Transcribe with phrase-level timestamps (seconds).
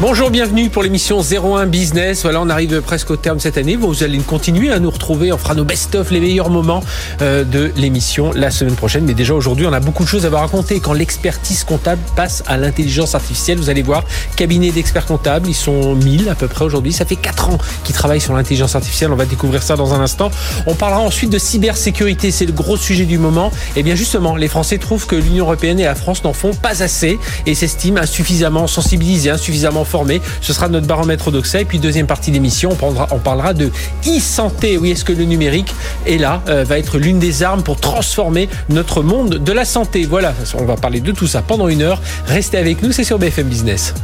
[0.00, 2.22] Bonjour, bienvenue pour l'émission 01 Business.
[2.22, 3.76] Voilà, on arrive presque au terme cette année.
[3.76, 5.32] Vous allez continuer à nous retrouver.
[5.32, 6.82] On fera nos best-of, les meilleurs moments
[7.22, 9.04] euh, de l'émission la semaine prochaine.
[9.04, 10.80] Mais déjà aujourd'hui, on a beaucoup de choses à vous raconter.
[10.80, 14.02] Quand l'expertise comptable passe à l'intelligence artificielle, vous allez voir,
[14.34, 16.92] cabinet d'experts comptables, ils sont 1000 à peu près aujourd'hui.
[16.92, 19.12] Ça fait 4 ans qu'ils travaillent sur l'intelligence artificielle.
[19.12, 20.32] On va découvrir ça dans un instant.
[20.66, 22.32] On parlera ensuite de cybersécurité.
[22.32, 23.52] C'est le gros sujet du moment.
[23.76, 26.52] Et eh bien justement, les Français trouvent que l'Union européenne et la France n'en font
[26.52, 27.16] pas assez
[27.46, 30.20] et s'estiment insuffisamment sensibilisés, insuffisamment formé.
[30.40, 31.60] Ce sera notre baromètre d'Oxa.
[31.60, 33.70] Et puis deuxième partie d'émission, on parlera, on parlera de
[34.06, 34.78] e-santé.
[34.78, 35.74] Oui, est-ce que le numérique
[36.06, 40.06] est là, euh, va être l'une des armes pour transformer notre monde de la santé?
[40.08, 42.00] Voilà, on va parler de tout ça pendant une heure.
[42.26, 43.94] Restez avec nous, c'est sur BFM Business.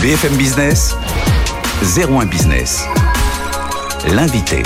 [0.00, 0.94] BFM Business,
[1.96, 2.84] 01 Business.
[4.14, 4.62] L'invité.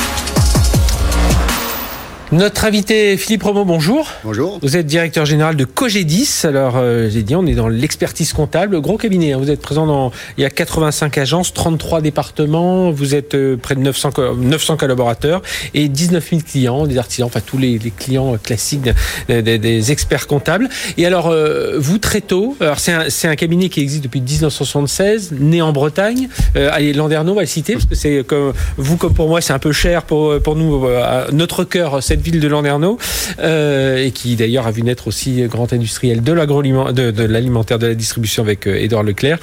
[2.33, 4.09] Notre invité Philippe Romo, bonjour.
[4.23, 4.61] Bonjour.
[4.63, 6.43] Vous êtes directeur général de Cogedis.
[6.45, 9.33] Alors, euh, j'ai dit, on est dans l'expertise comptable, gros cabinet.
[9.33, 9.39] Hein.
[9.39, 12.93] Vous êtes présent dans, il y a 85 agences, 33 départements.
[12.93, 15.43] Vous êtes euh, près de 900, 900 collaborateurs
[15.75, 18.89] et 19 000 clients, des artisans, enfin tous les, les clients classiques
[19.27, 20.69] des, des, des, experts comptables.
[20.99, 25.33] Et alors, euh, vous très tôt, alors c'est un, un, cabinet qui existe depuis 1976,
[25.33, 26.29] né en Bretagne.
[26.55, 29.41] Euh, allez, Landerneau, on va le citer parce que c'est comme vous comme pour moi,
[29.41, 30.87] c'est un peu cher pour pour nous.
[31.33, 32.99] notre cœur, ville de Landerneau,
[33.39, 37.87] euh, et qui d'ailleurs a vu naître aussi grand industriel de l'agroalimentaire, de, l'alimentaire, de
[37.87, 39.39] la distribution avec euh, Édouard Leclerc.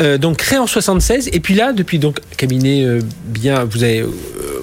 [0.00, 2.86] Euh, donc créé en 76, et puis là, depuis donc cabinet
[3.26, 4.04] bien, vous avez,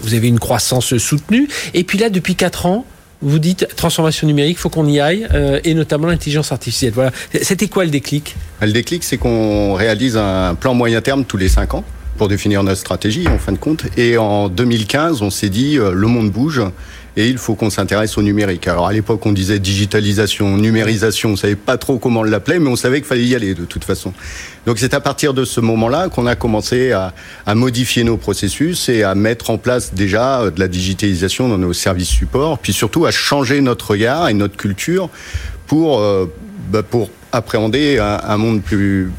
[0.01, 2.85] vous avez une croissance soutenue, et puis là, depuis 4 ans,
[3.21, 5.27] vous dites transformation numérique, faut qu'on y aille,
[5.63, 6.93] et notamment l'intelligence artificielle.
[6.93, 7.11] Voilà.
[7.41, 8.35] C'était quoi le déclic?
[8.61, 11.83] Le déclic, c'est qu'on réalise un plan moyen terme tous les 5 ans
[12.17, 13.85] pour définir notre stratégie, en fin de compte.
[13.97, 16.61] Et en 2015, on s'est dit, le monde bouge
[17.19, 18.65] et il faut qu'on s'intéresse au numérique.
[18.69, 22.69] Alors à l'époque, on disait digitalisation, numérisation, on savait pas trop comment on l'appelait, mais
[22.69, 24.13] on savait qu'il fallait y aller de toute façon.
[24.65, 27.13] Donc c'est à partir de ce moment-là qu'on a commencé à,
[27.55, 31.73] modifier nos processus et à mettre en place déjà euh, de la digitalisation dans nos
[31.73, 35.09] services supports, puis surtout à changer notre regard et notre culture
[35.67, 36.25] pour, euh,
[36.71, 39.11] bah pour appréhender un, monde plus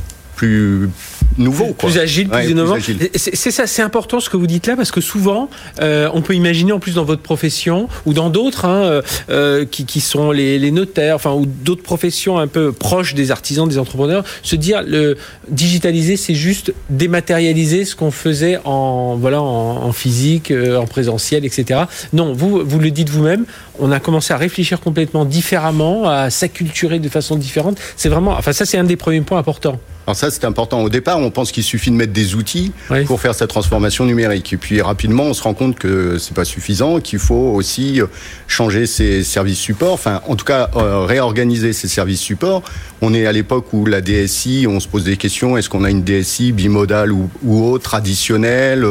[1.38, 1.88] nouveau, quoi.
[1.88, 2.76] plus agile, plus ouais, innovant.
[3.14, 5.48] C'est ça, c'est important ce que vous dites là parce que souvent,
[5.80, 9.84] euh, on peut imaginer en plus dans votre profession ou dans d'autres hein, euh, qui,
[9.84, 13.78] qui, sont les, les, notaires, enfin ou d'autres professions un peu proches des artisans, des
[13.78, 15.16] entrepreneurs, se dire le
[15.48, 21.44] digitaliser, c'est juste dématérialiser ce qu'on faisait en voilà en, en physique, euh, en présentiel,
[21.44, 21.82] etc.
[22.12, 23.44] Non, vous vous le dites vous-même,
[23.78, 27.78] on a commencé à réfléchir complètement différemment, à s'acculturer de façon différente.
[27.96, 29.80] C'est vraiment, enfin ça c'est un des premiers points importants.
[30.10, 30.82] Alors ça, c'est important.
[30.82, 33.04] Au départ, on pense qu'il suffit de mettre des outils oui.
[33.04, 34.52] pour faire sa transformation numérique.
[34.52, 38.00] Et puis rapidement, on se rend compte que c'est pas suffisant, qu'il faut aussi
[38.48, 39.92] changer ses services supports.
[39.92, 42.64] Enfin, en tout cas, euh, réorganiser ses services supports.
[43.02, 45.56] On est à l'époque où la DSI, on se pose des questions.
[45.56, 48.84] Est-ce qu'on a une DSI bimodale ou, ou autre, traditionnelle?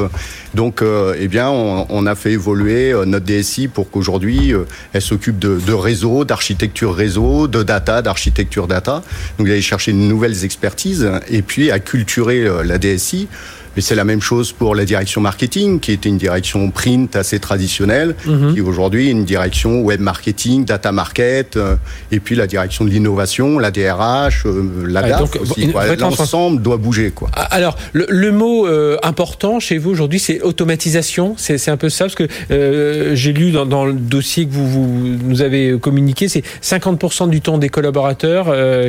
[0.56, 4.66] Donc, euh, eh bien, on, on, a fait évoluer euh, notre DSI pour qu'aujourd'hui, euh,
[4.94, 9.03] elle s'occupe de, de réseau, d'architecture réseau, de data, d'architecture data.
[9.38, 13.28] Donc, d'aller chercher de nouvelles expertises et puis à culturer la DSI.
[13.79, 17.40] Mais c'est la même chose pour la direction marketing, qui était une direction print assez
[17.40, 18.53] traditionnelle, -hmm.
[18.53, 21.78] qui aujourd'hui est une direction web marketing, data market, euh,
[22.12, 25.72] et puis la direction de l'innovation, la DRH, euh, la DAF aussi.
[25.97, 27.12] L'ensemble doit bouger.
[27.12, 27.29] Quoi.
[27.59, 31.35] Alors, le, le mot euh, important chez vous aujourd'hui, c'est automatisation.
[31.38, 34.68] C'est un peu ça, parce que euh, j'ai lu dans, dans, le dossier que vous,
[34.68, 34.88] vous
[35.23, 38.45] nous avez communiqué, c'est 50% du temps des collaborateurs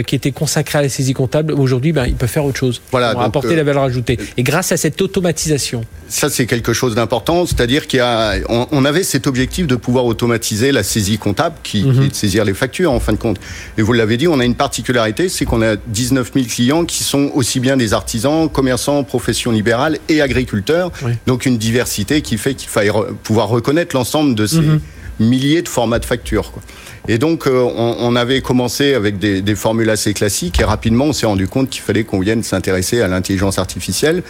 [0.07, 1.53] qui étaient consacrés à la saisie comptable.
[1.53, 2.83] Aujourd'hui, ben, ils peuvent faire autre chose.
[2.91, 4.19] Voilà, ils vont apporter la valeur ajoutée.
[4.37, 8.67] Et grâce à cette automatisation Ça, c'est quelque chose d'important, c'est-à-dire qu'il y a, on,
[8.73, 12.45] on, avait cet objectif de pouvoir automatiser la saisie comptable, qui, qui est de saisir
[12.45, 13.39] les factures en fin de compte.
[13.77, 17.05] Et vous l'avez dit, on a une particularité, c'est qu'on a 19 000 clients qui
[17.05, 20.91] sont aussi bien des artisans, commerçants, professions libérales et agriculteurs.
[21.05, 21.13] Oui.
[21.27, 24.81] Donc une diversité qui fait qu'il faille re pouvoir reconnaître l'ensemble de ces -hmm.
[25.21, 26.51] milliers de formats de factures.
[26.53, 26.63] Quoi.
[27.09, 31.07] Et donc, euh, on, on, avait commencé avec des, des, formules assez classiques et rapidement,
[31.07, 34.23] on s'est rendu compte qu'il fallait qu'on vienne s'intéresser à l'intelligence artificielle.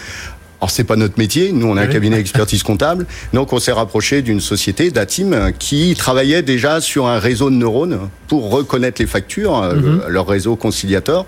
[0.61, 3.73] Alors c'est pas notre métier, nous on a un cabinet d'expertise comptable, donc on s'est
[3.73, 7.99] rapproché d'une société, Datim, qui travaillait déjà sur un réseau de neurones
[8.29, 10.09] pour reconnaître les factures, mm -hmm.
[10.09, 11.25] leur réseau conciliateur.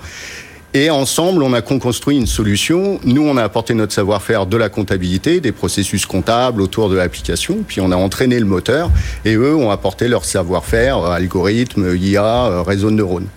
[0.75, 2.99] Et ensemble, on a construit une solution.
[3.05, 7.59] Nous, on a apporté notre savoir-faire de la comptabilité, des processus comptables autour de l'application,
[7.69, 8.91] puis on a entraîné le moteur,
[9.27, 13.29] et eux ont apporté leur savoir-faire, algorithme, IA, réseau de neurones.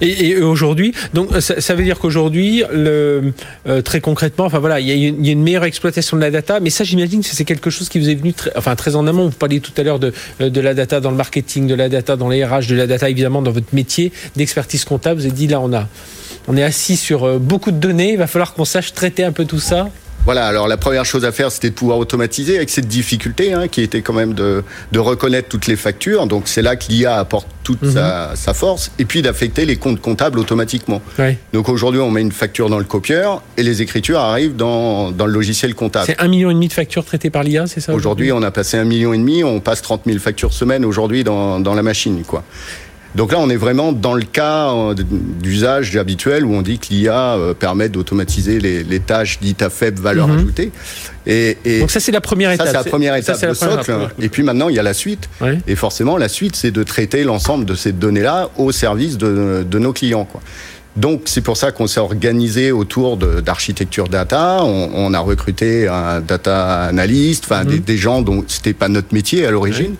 [0.00, 3.30] Et, aujourd'hui, donc ça, veut dire qu'aujourd'hui, euh,
[3.84, 6.84] très concrètement, enfin voilà, il y, a une, meilleure exploitation de la data, mais ça,
[6.84, 9.26] j'imagine que c'est quelque chose qui vous est venu, très, enfin très en amont.
[9.26, 12.16] Vous parliez tout à l'heure de, de la data dans le marketing, de la data
[12.16, 15.20] dans les RH, de la data évidemment dans votre métier d'expertise comptable.
[15.20, 15.88] Vous avez dit là, on a,
[16.48, 18.12] on est assis sur euh, beaucoup de données.
[18.12, 19.90] Il va falloir qu'on sache traiter un peu tout ça.
[20.30, 23.66] Voilà, alors la première chose à faire, c'était de pouvoir automatiser avec cette difficulté hein,
[23.66, 24.62] qui était quand même de,
[24.92, 26.28] de, reconnaître toutes les factures.
[26.28, 27.90] Donc c'est là que l'IA apporte toute mhm.
[27.90, 28.92] sa, sa, force.
[29.00, 31.02] Et puis d'affecter les comptes comptables automatiquement.
[31.52, 35.26] Donc aujourd'hui, on met une facture dans le copieur et les écritures arrivent dans, dans
[35.26, 36.06] le logiciel comptable.
[36.06, 38.52] C'est un million et demi de factures traitées par l'IA, c'est ça Aujourd'hui, on a
[38.52, 39.42] passé un million et demi.
[39.42, 42.44] On passe 30 000 factures semaine aujourd'hui dans, dans la machine, quoi.
[43.14, 46.88] Donc là, on est vraiment dans le cas euh, d'usage habituel où on dit que
[46.90, 50.38] l'IA euh, permet d'automatiser les, les, tâches dites à faible valeur mm -hmm.
[50.38, 50.72] ajoutée.
[51.26, 52.66] Et, et, Donc ça, c'est la première étape.
[52.66, 53.92] Ça, c'est la première étape ça, de socle.
[54.20, 55.28] Et puis maintenant, il y a la suite.
[55.40, 55.58] Oui.
[55.66, 59.78] Et forcément, la suite, c'est de traiter l'ensemble de ces données-là au service de, de
[59.78, 60.26] nos clients.
[60.32, 60.40] Quoi.
[60.96, 64.58] Donc c'est pour ça qu'on s'est organisé autour d'architecture data.
[64.62, 67.68] On, on, a recruté un data analyst, enfin -hmm.
[67.68, 69.94] des, des, gens dont c'était pas notre métier à l'origine.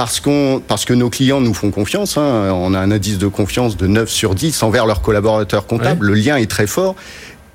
[0.00, 2.16] Parce, qu'on, parce que nos clients nous font confiance.
[2.16, 2.48] Hein.
[2.54, 6.06] On a un indice de confiance de 9 sur 10 envers leurs collaborateurs comptables.
[6.06, 6.14] Ouais.
[6.14, 6.96] Le lien est très fort.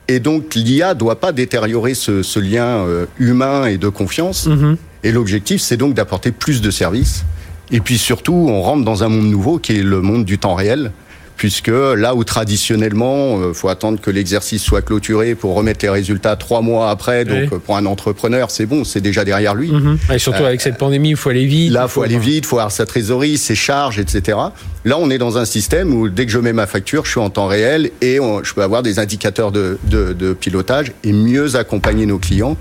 [0.08, 4.46] Et donc l'IA ne doit pas détériorer ce, ce lien euh, humain et de confiance.
[4.46, 4.76] Mm -hmm.
[5.04, 7.26] Et l'objectif, c'est donc d'apporter plus de services.
[7.72, 10.54] Et puis surtout, on rentre dans un monde nouveau qui est le monde du temps
[10.54, 10.92] réel
[11.36, 15.90] puisque là où traditionnellement, il euh, faut attendre que l'exercice soit clôturé pour remettre les
[15.90, 17.60] résultats trois mois après, donc oui.
[17.66, 19.72] pour un entrepreneur, c'est bon, c'est déjà derrière lui.
[19.72, 20.16] Mm -hmm.
[20.16, 21.72] Et surtout euh, avec cette pandémie, il faut aller vite.
[21.72, 24.38] Là, il faut, faut aller vite, il faut avoir sa trésorerie, ses charges, etc.
[24.86, 27.20] Là, on est dans un système où dès que je mets ma facture, je suis
[27.20, 31.12] en temps réel et on, je peux avoir des indicateurs de, de, de pilotage et
[31.12, 32.58] mieux accompagner nos clients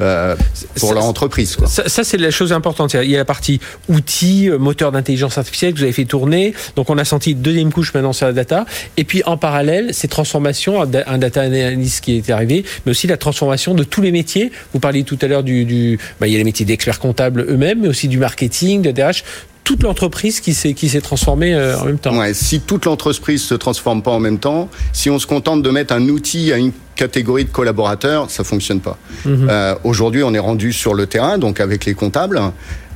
[0.00, 0.36] euh,
[0.78, 1.56] pour ça, leur entreprise.
[1.56, 1.66] Quoi.
[1.66, 2.94] Ça, ça c'est la chose importante.
[2.94, 6.54] Il y a la partie outils, euh, moteur d'intelligence artificielle que vous avez fait tourner.
[6.76, 8.66] Donc on a senti deuxième couche maintenant sur la data.
[8.96, 13.16] Et puis en parallèle, ces transformations, un data analyst qui est arrivé, mais aussi la
[13.16, 14.52] transformation de tous les métiers.
[14.72, 17.46] Vous parliez tout à l'heure du, du bah, il y a les métiers d'experts comptables
[17.48, 19.24] eux-mêmes, mais aussi du marketing, de DRH
[19.66, 22.16] toute l'entreprise qui s'est qui s'est transformée euh, en même temps.
[22.16, 25.70] Ouais, si toute l'entreprise se transforme pas en même temps, si on se contente de
[25.70, 28.96] mettre un outil à une catégorie de collaborateurs, ça fonctionne pas.
[29.26, 29.48] -hmm.
[29.50, 32.40] euh, Aujourd'hui, on est rendu sur le terrain, donc avec les comptables,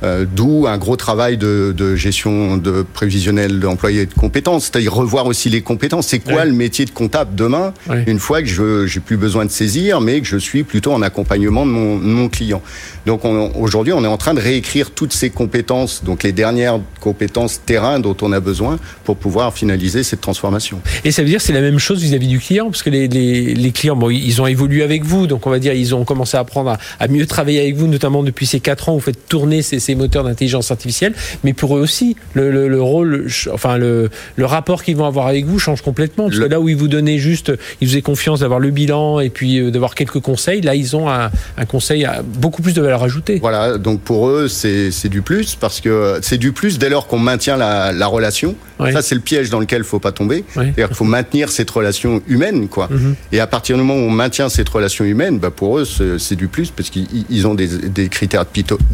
[0.03, 5.25] euh, d'où un gros travail de, de gestion de prévisionnel d'employés de compétences, c'est-à-dire revoir
[5.27, 6.07] aussi les compétences.
[6.07, 7.73] C'est quoi le métier de comptable demain,
[8.07, 11.01] une fois que je j'ai plus besoin de saisir, mais que je suis plutôt en
[11.01, 12.61] accompagnement de mon, de mon client.
[13.05, 13.21] Donc
[13.55, 17.99] aujourd'hui, on est en train de réécrire toutes ces compétences, donc les dernières compétences terrain
[17.99, 20.81] dont on a besoin pour pouvoir finaliser cette transformation.
[21.05, 23.07] Et ça veut dire c'est la même chose vis-à-vis -vis du client, parce que les,
[23.07, 26.05] les, les clients Bon, ils ont évolué avec vous, donc on va dire ils ont
[26.05, 28.93] commencé à apprendre à, à mieux travailler avec vous, notamment depuis ces quatre ans.
[28.93, 32.81] Vous faites tourner ces, ces moteurs d'intelligence artificielle, mais pour eux aussi, le, le, le
[32.81, 36.25] rôle, enfin le, le rapport qu'ils vont avoir avec vous change complètement.
[36.27, 39.29] Parce que là où ils vous donnaient juste, ils faisaient confiance d'avoir le bilan et
[39.29, 42.81] puis euh, d'avoir quelques conseils, là ils ont un, un, conseil à beaucoup plus de
[42.81, 43.39] valeur ajoutée.
[43.39, 47.19] Voilà, donc pour eux c'est du plus parce que c'est du plus dès lors qu'on
[47.19, 48.55] maintient la, la relation.
[48.79, 48.93] Oui.
[48.93, 50.43] Ça c'est le piège dans lequel il ne faut pas tomber.
[50.55, 50.65] Oui.
[50.65, 52.87] C'est-à-dire qu'il faut maintenir cette relation humaine, quoi.
[52.87, 53.35] Mm -hmm.
[53.35, 55.85] Et à partir du moment où on maintient cette relation humaine, bah pour eux,
[56.17, 58.45] c'est du plus parce qu'ils ont des, des, critères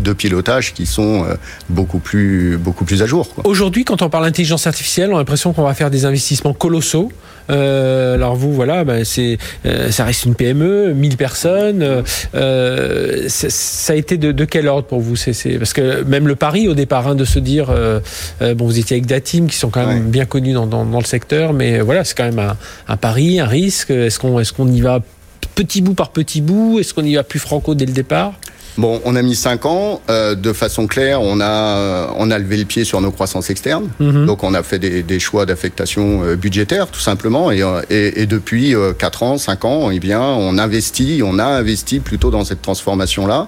[0.08, 1.36] de pilotage qui sont euh,
[1.70, 3.28] beaucoup plus, beaucoup plus à jour.
[3.44, 7.12] Aujourd'hui, quand on parle d'intelligence artificielle, on a l'impression qu'on va faire des investissements colossaux.
[7.50, 12.04] Euh, alors vous, voilà, bah c'est, euh, ça reste une PME, 1000 personnes.
[12.36, 16.36] Euh, ça a été de, de, quel ordre pour vous c'est, Parce que même le
[16.36, 17.68] pari au départ, hein, de se dire,
[18.42, 20.12] bon, vous étiez avec Datim, qui sont quand même ouais.
[20.12, 23.40] bien connus dans, dans, dans, le secteur, mais voilà, c'est quand même un, un pari,
[23.40, 23.92] un risque.
[23.92, 25.02] Est-ce qu'on, est-ce qu'on y va
[25.56, 26.80] petit bout par petit bout?
[26.80, 28.34] Est-ce qu'on y va plus franco dès le départ?
[28.78, 30.02] Bon, on a mis cinq ans.
[30.10, 33.88] Euh, de façon claire, on a, on a levé le pied sur nos croissances externes.
[34.00, 34.26] -hmm.
[34.26, 37.52] Donc, on a fait des, des choix d'affectation euh, budgétaire, tout simplement.
[37.52, 41.40] Et, euh, et, et depuis euh, quatre ans, cinq ans, eh bien, on investit, on
[41.40, 43.48] a investi plutôt dans cette transformation-là.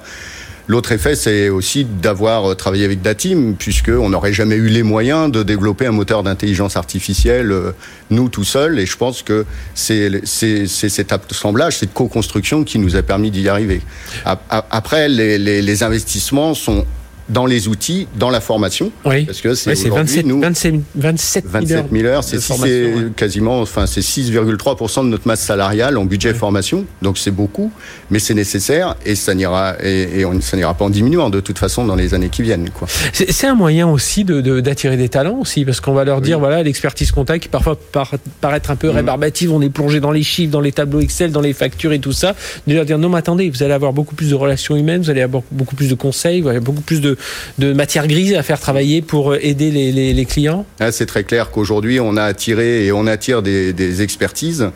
[0.70, 5.42] L'autre effet, c'est aussi d'avoir travaillé avec Datim, puisqu'on n'aurait jamais eu les moyens de
[5.42, 7.72] développer un moteur d'intelligence artificielle, euh,
[8.12, 8.78] nous, tout seuls.
[8.78, 13.82] Et je pense que c'est cet assemblage, cette co-construction qui nous a permis d'y arriver.
[14.26, 16.86] Après, les, les, les investissements sont
[17.29, 18.91] dans les outils, dans la formation.
[19.05, 19.25] Oui.
[19.25, 22.24] Parce que c'est oui, 27, nous, 27, 27 000 heures.
[22.24, 22.93] C'est ouais.
[23.15, 26.86] quasiment, enfin, c'est 6,3% de notre masse salariale en budget formation.
[27.01, 27.71] Donc c'est beaucoup,
[28.09, 31.39] mais c'est nécessaire et ça n'ira et, et on, ça n'ira pas en diminuant de
[31.39, 32.69] toute façon dans les années qui viennent.
[33.13, 36.38] C'est un moyen aussi d'attirer de, de, des talents aussi, parce qu'on va leur dire,
[36.38, 36.41] oui.
[36.41, 38.95] voilà, l'expertise comptable qui parfois par, paraître un peu mmh.
[38.95, 42.00] rébarbative, on est plongé dans les chiffres, dans les tableaux Excel, dans les factures et
[42.00, 42.36] tout ça,
[42.67, 45.09] de leur dire, non, mais attendez, vous allez avoir beaucoup plus de relations humaines, vous
[45.09, 47.17] allez avoir beaucoup plus de conseils, vous allez avoir beaucoup plus de,
[47.58, 50.66] de matière grise à faire travailler pour aider les, clients?
[50.80, 54.70] Ah, C'est très clair qu'aujourd'hui, on a attiré et on attire des, des expertises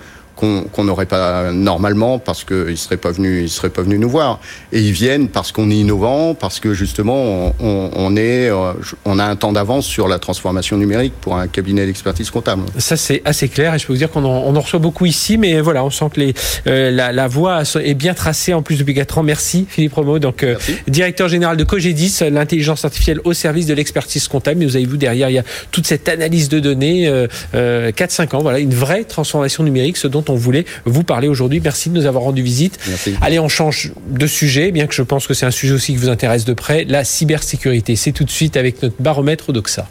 [0.71, 4.09] qu'on n'aurait pas normalement parce qu'ils ne seraient pas venus, ils seraient pas venus nous
[4.09, 4.39] voir.
[4.71, 8.73] Et ils viennent parce qu'on est innovant, parce que justement on, est, euh,
[9.05, 12.63] on a un temps d'avance sur la transformation numérique pour un cabinet d'expertise comptable.
[12.77, 15.59] Ça c'est assez clair et je peux vous dire qu'on en, reçoit beaucoup ici, mais
[15.61, 16.33] voilà, on sent que les,
[16.67, 19.23] euh, la, la, voie est bien tracée en plus depuis 4 ans.
[19.23, 20.55] Merci Philippe Romo, donc euh,
[20.87, 24.59] directeur général de Cogedis, l'intelligence artificielle au service de l'expertise comptable.
[24.59, 27.11] Mais vous avez vu derrière, il y a toute cette analyse de données,
[27.53, 31.61] 4-5 ans, voilà, une vraie transformation numérique, ce dont on voulait vous parler aujourd'hui.
[31.63, 32.79] Merci de nous avoir rendu visite.
[33.21, 35.97] Allez, on change de sujet, bien que je pense que c'est un sujet aussi qui
[35.97, 37.95] vous intéresse de près, la cybersécurité.
[37.95, 39.87] C'est tout de suite avec notre baromètre Odoxa.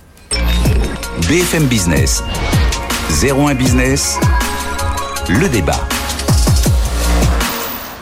[1.29, 2.23] BFM Business,
[3.23, 4.19] 01 Business,
[5.29, 5.87] le débat.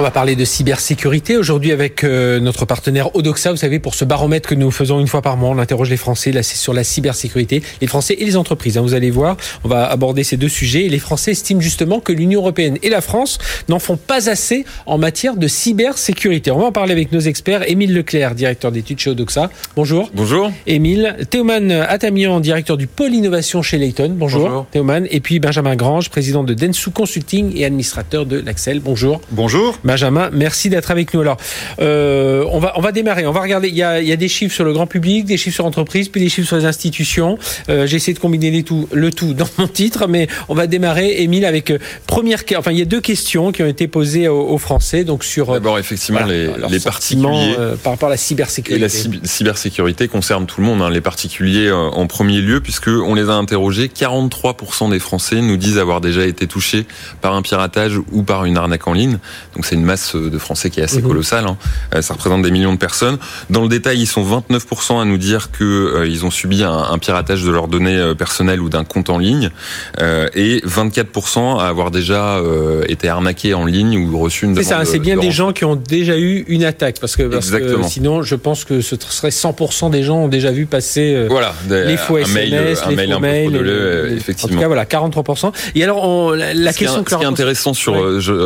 [0.01, 3.51] On va parler de cybersécurité aujourd'hui avec euh, notre partenaire Odoxa.
[3.51, 5.99] Vous savez, pour ce baromètre que nous faisons une fois par mois, on interroge les
[5.99, 6.33] Français.
[6.33, 8.79] Là, c'est sur la cybersécurité, les Français et les entreprises.
[8.79, 8.81] Hein.
[8.81, 10.87] vous allez voir, on va aborder ces deux sujets.
[10.87, 13.37] Et les Français estiment justement que l'Union européenne et la France
[13.69, 16.51] n'en font pas assez en matière de cybersécurité.
[16.51, 17.69] On va en parler avec nos experts.
[17.69, 19.51] Émile Leclerc, directeur d'études chez Odoxa.
[19.77, 20.11] Bonjour.
[20.15, 20.51] Bonjour.
[20.67, 21.15] Émile.
[21.29, 24.15] Théoman Atamian, directeur du pôle innovation chez Layton.
[24.17, 24.49] Bonjour.
[24.49, 24.67] Bonjour.
[24.71, 25.07] Théoman.
[25.11, 28.81] Et puis Benjamin Grange, président de Densu Consulting et administrateur de l'Axel.
[28.81, 29.21] Bonjour.
[29.31, 29.79] Bonjour.
[29.91, 31.21] Benjamin, merci d'être avec nous.
[31.21, 31.37] Alors,
[31.81, 33.27] euh, on va on va démarrer.
[33.27, 33.67] On va regarder.
[33.67, 35.65] Il y a, il y a des chiffres sur le grand public, des chiffres sur
[35.65, 37.39] l'entreprise, puis des chiffres sur les institutions.
[37.69, 40.69] Euh, J'ai essayé de combiner les tout, le tout dans mon titre, mais on va
[40.69, 42.45] démarrer, Émile, avec euh, première.
[42.57, 45.03] Enfin, il y a deux questions qui ont été posées aux, Français.
[45.03, 48.85] Donc sur euh, d'abord effectivement les, les particuliers par rapport à la cybersécurité.
[48.85, 53.17] Et la cybersécurité concerne tout le monde, hein, les particuliers en premier lieu, puisque on
[53.17, 53.89] les a interrogés.
[53.89, 56.87] 43% des Français nous disent avoir déjà été touchés
[57.21, 59.19] par un piratage ou par une arnaque en ligne.
[59.57, 61.09] Donc c'est une masse de Français qui est assez mhm.
[61.09, 61.47] colossal.
[61.47, 61.57] Hein.
[61.95, 63.19] Euh, ça représente des millions de personnes.
[63.49, 66.99] Dans le détail, ils sont 29% à nous dire que euh, ils ont subi un,
[66.99, 69.51] piratage de leurs données euh, personnelles ou d'un compte en ligne,
[70.35, 72.41] et 24% à avoir déjà
[72.89, 74.55] été arnaqués en ligne ou reçu une.
[74.57, 74.85] C'est ça.
[74.85, 77.31] C'est bien des gens qui ont déjà eu une attaque, parce que,
[77.83, 81.97] sinon, je pense que ce serait 100% des gens ont déjà vu passer voilà, les
[81.97, 84.53] faux SMS, mail, les faux mails, effectivement.
[84.53, 85.53] En tout cas, voilà, 43%.
[85.75, 87.05] Et alors, la, question.
[87.07, 87.95] ce qui est intéressant sur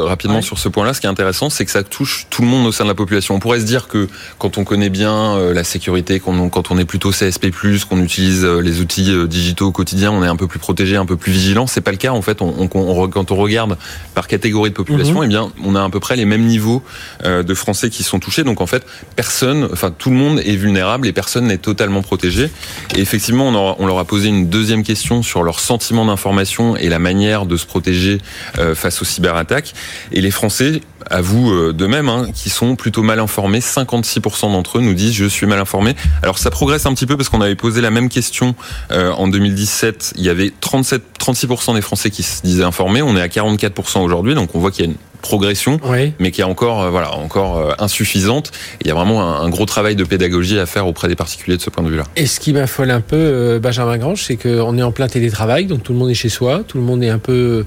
[0.07, 2.66] rapidement sur ce point-là, ce qui est intéressant, c'est que ça touche tout le monde
[2.66, 3.35] au sein de la population.
[3.35, 6.85] On pourrait se dire que quand on connaît bien euh, la sécurité, quand on, est
[6.85, 7.50] plutôt CSP+,
[7.88, 10.97] qu'on utilise euh, les outils euh, digitaux au quotidien, on est un peu plus protégé,
[10.97, 11.66] un peu plus vigilant.
[11.66, 12.43] C'est pas le cas en fait.
[12.43, 13.76] On, on, quand on regarde
[14.14, 15.25] par catégorie de population, mhm.
[15.25, 16.83] eh bien, on a à peu près les mêmes niveaux
[17.25, 18.45] de Français qui sont touchés.
[18.45, 18.85] Donc en fait,
[19.16, 22.50] personne, enfin tout le monde est vulnérable et personne n'est totalement protégé.
[22.97, 26.88] Et effectivement, on, on leur a posé une deuxième question sur leur sentiment d'information et
[26.88, 28.19] la manière de se protéger
[28.75, 29.75] face aux cyberattaques.
[30.12, 30.81] Et les Français
[31.11, 33.61] avouent de même, hein, qui sont plutôt mal informés.
[33.61, 35.95] 56% d'entre eux nous disent je suis mal informé.
[36.23, 38.55] Alors ça progresse un petit peu parce qu'on avait posé la même question
[38.91, 40.15] euh, en 2017.
[40.17, 43.03] Il y avait 37, 36% des Français qui se disaient informés.
[43.03, 45.81] On est à 44% aujourd'hui, donc on voit qu'il y a une progression,
[46.19, 48.53] mais qui est encore, euh, voilà, encore euh, insuffisante.
[48.83, 51.63] il y a vraiment un, gros travail de pédagogie à faire auprès des particuliers de
[51.63, 52.05] ce point de vue-là.
[52.17, 55.83] Et ce qui m'affole un peu, Benjamin Grange, c'est qu'on est en plein télétravail, donc
[55.83, 57.65] tout le monde est chez soi, tout le monde est un peu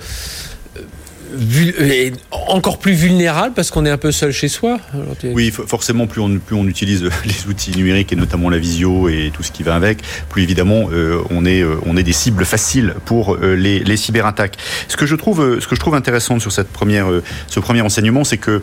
[2.31, 4.79] encore plus vulnérable parce qu'on est un peu seul chez soi.
[5.23, 9.31] Oui, forcément, plus on, plus on utilise les outils numériques et notamment la visio et
[9.33, 12.45] tout ce qui va avec, plus évidemment euh, on, est, euh, on est des cibles
[12.45, 14.57] faciles pour euh, les, les, cyberattaques.
[14.87, 17.07] Ce que je trouve, ce que je trouve intéressant sur cette première,
[17.47, 18.61] ce premier enseignement, c'est que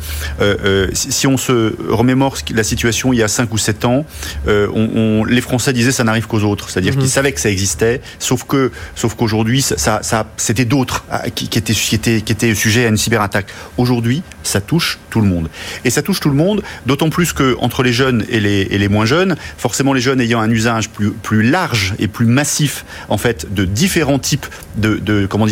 [0.92, 4.06] si on se remémore la situation il y a 5 ou 7 ans,
[4.46, 7.08] on, les Français disaient ça n'arrive qu'aux autres, c'est-à-dire qu'ils mhm.
[7.08, 11.58] savaient que ça existait, sauf que, sauf qu'aujourd'hui, ça, ça, c'était d'autres ah, qui, qui,
[11.58, 13.46] étaient, qui étaient, qui étaient sujet à une cyberattaque.
[13.76, 15.48] Aujourd'hui, ça touche tout le monde.
[15.84, 19.06] Et ça touche tout le monde, d'autant plus que entre les jeunes et les, moins
[19.06, 23.64] jeunes, forcément les jeunes ayant un usage plus, large et plus massif en fait de
[23.64, 24.46] différents types
[24.76, 24.96] de,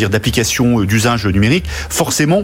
[0.07, 2.43] d'applications euh, d'usage numérique, forcément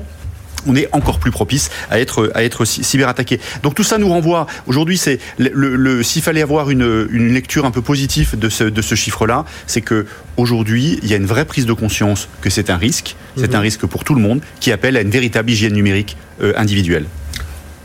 [0.68, 3.40] on est encore plus propice à être à être cyberattaqué.
[3.64, 7.72] Donc tout ça nous renvoie aujourd'hui, c'est le, s'il fallait avoir une, une, lecture un
[7.72, 10.06] peu positive de ce de ce chiffre-là, c'est que
[10.38, 13.58] aujourd'hui il y a une vraie prise de conscience que c'est un risque, c'est un
[13.58, 13.64] mhm.
[13.64, 17.06] risque pour tout le monde, qui appelle à une véritable hygiène numérique euh, individuelle.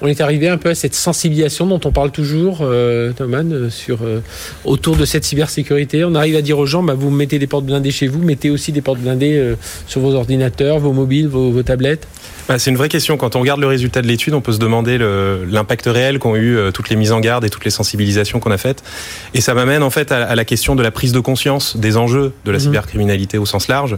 [0.04, 3.70] On est arrivé un peu à cette sensibilisation dont on parle toujours, euh, Thomas, euh,
[3.70, 4.20] sur, euh,
[4.66, 6.04] autour de cette cybersécurité.
[6.04, 8.50] On arrive à dire aux gens, bah, vous mettez des portes blindées chez vous, mettez
[8.50, 9.54] aussi des portes blindées
[9.86, 12.06] sur vos ordinateurs, vos mobiles, vos tablettes.
[12.48, 13.16] Bah, c'est une vraie question.
[13.16, 16.56] Quand on regarde le résultat de l'étude, on peut se demander l'impact réel qu'ont eu
[16.56, 18.82] euh, toutes les mises en garde et toutes les sensibilisations qu'on a faites.
[19.32, 22.32] Et ça m'amène en fait à, la question de la prise de conscience des enjeux
[22.44, 22.64] de la mhm.
[22.64, 23.96] cybercriminalité au sens large.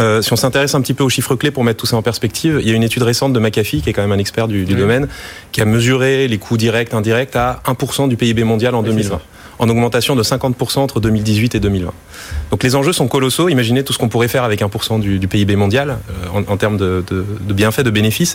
[0.00, 2.02] Euh, si on s'intéresse un petit peu aux chiffres clés pour mettre tout ça en
[2.02, 4.48] perspective, il y a une étude récente de McAfee, qui est quand même un expert
[4.48, 5.08] du, du domaine,
[5.52, 9.20] qui a mesuré les coûts directs, indirects à 1% du PIB mondial en 2020
[9.58, 11.92] en augmentation de 50% entre 2018 et 2020.
[12.50, 13.48] Donc les enjeux sont colossaux.
[13.48, 16.56] Imaginez tout ce qu'on pourrait faire avec 1% du, du, PIB mondial euh, en, en,
[16.56, 18.34] termes de, de, de, bienfaits, de bénéfices.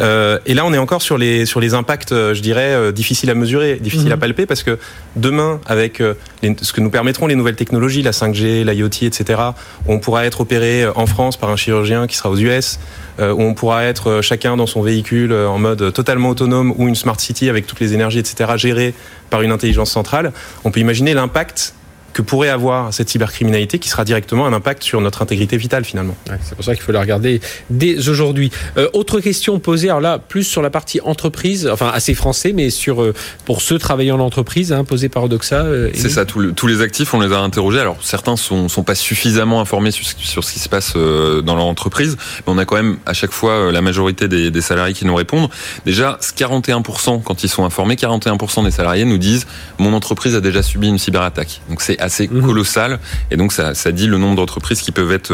[0.00, 2.92] Euh, et là, on est encore sur les, sur les impacts, euh, je dirais, euh,
[2.92, 4.12] difficiles à mesurer, difficiles mmh.
[4.12, 4.78] à palper, parce que
[5.16, 6.02] demain, avec
[6.42, 9.40] les, ce que nous permettront les nouvelles technologies, la 5G, l'IoT, etc.,
[9.86, 12.78] on pourra être opéré en France par un chirurgien qui sera aux US,
[13.20, 17.18] où on pourra être chacun dans son véhicule en mode totalement autonome ou une smart
[17.18, 18.94] city avec toutes les énergies, etc., gérée
[19.30, 20.32] par une intelligence centrale,
[20.64, 21.74] on peut imaginer l'impact
[22.12, 26.16] que pourrait avoir cette cybercriminalité qui sera directement un impact sur notre intégrité vitale finalement.
[26.28, 28.50] Ouais, c'est pour ça qu'il faut la regarder dès aujourd'hui.
[28.76, 32.70] Euh, autre question posée, alors là, plus sur la partie entreprise, enfin assez français, mais
[32.70, 35.62] sur euh, pour ceux travaillant en entreprise, hein, posée par Odoxa.
[35.62, 37.80] Euh, c'est ça, tous, le, tous les actifs, on les a interrogés.
[37.80, 41.56] Alors certains sont, sont pas suffisamment informés sur, sur ce qui se passe euh, dans
[41.56, 44.60] leur entreprise, mais on a quand même à chaque fois euh, la majorité des, des
[44.60, 45.48] salariés qui nous répondent.
[45.84, 49.46] Déjà, 41% quand ils sont informés, 41% des salariés nous disent
[49.78, 51.60] mon entreprise a déjà subi une cyberattaque.
[51.68, 52.42] Donc c'est assez mmh.
[52.42, 52.98] colossal
[53.30, 55.32] et donc ça, ça, dit le nombre d'entreprises qui peuvent être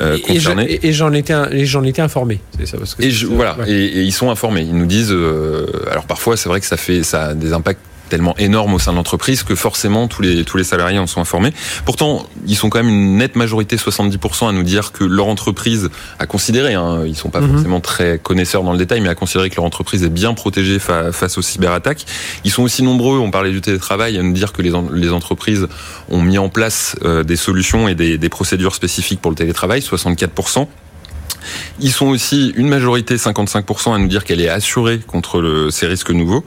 [0.00, 0.80] euh, concernées.
[0.82, 2.40] Et, j'en étais, j'en étais informé.
[2.58, 3.70] C'est ça parce que et je, voilà, ouais.
[3.70, 4.62] et, et, ils sont informés.
[4.62, 7.80] Ils nous disent, euh, alors parfois c'est vrai que ça fait ça a des impacts
[8.12, 11.22] tellement énorme au sein de l'entreprise que forcément tous les, tous les salariés en sont
[11.22, 11.54] informés.
[11.86, 15.88] Pourtant, ils sont quand même une nette majorité, 70%, à nous dire que leur entreprise
[16.18, 17.52] a considéré, hein, ils sont pas mmh.
[17.52, 20.78] forcément très connaisseurs dans le détail, mais a considéré que leur entreprise est bien protégée
[20.78, 22.04] fa face aux cyberattaques.
[22.44, 25.10] Ils sont aussi nombreux, on parlait du télétravail, à nous dire que les, en les
[25.10, 25.66] entreprises
[26.10, 29.80] ont mis en place euh, des solutions et des, des procédures spécifiques pour le télétravail,
[29.80, 30.66] 64%.
[31.80, 35.86] Ils sont aussi une majorité, 55%, à nous dire qu'elle est assurée contre le, ces
[35.86, 36.44] risques nouveaux.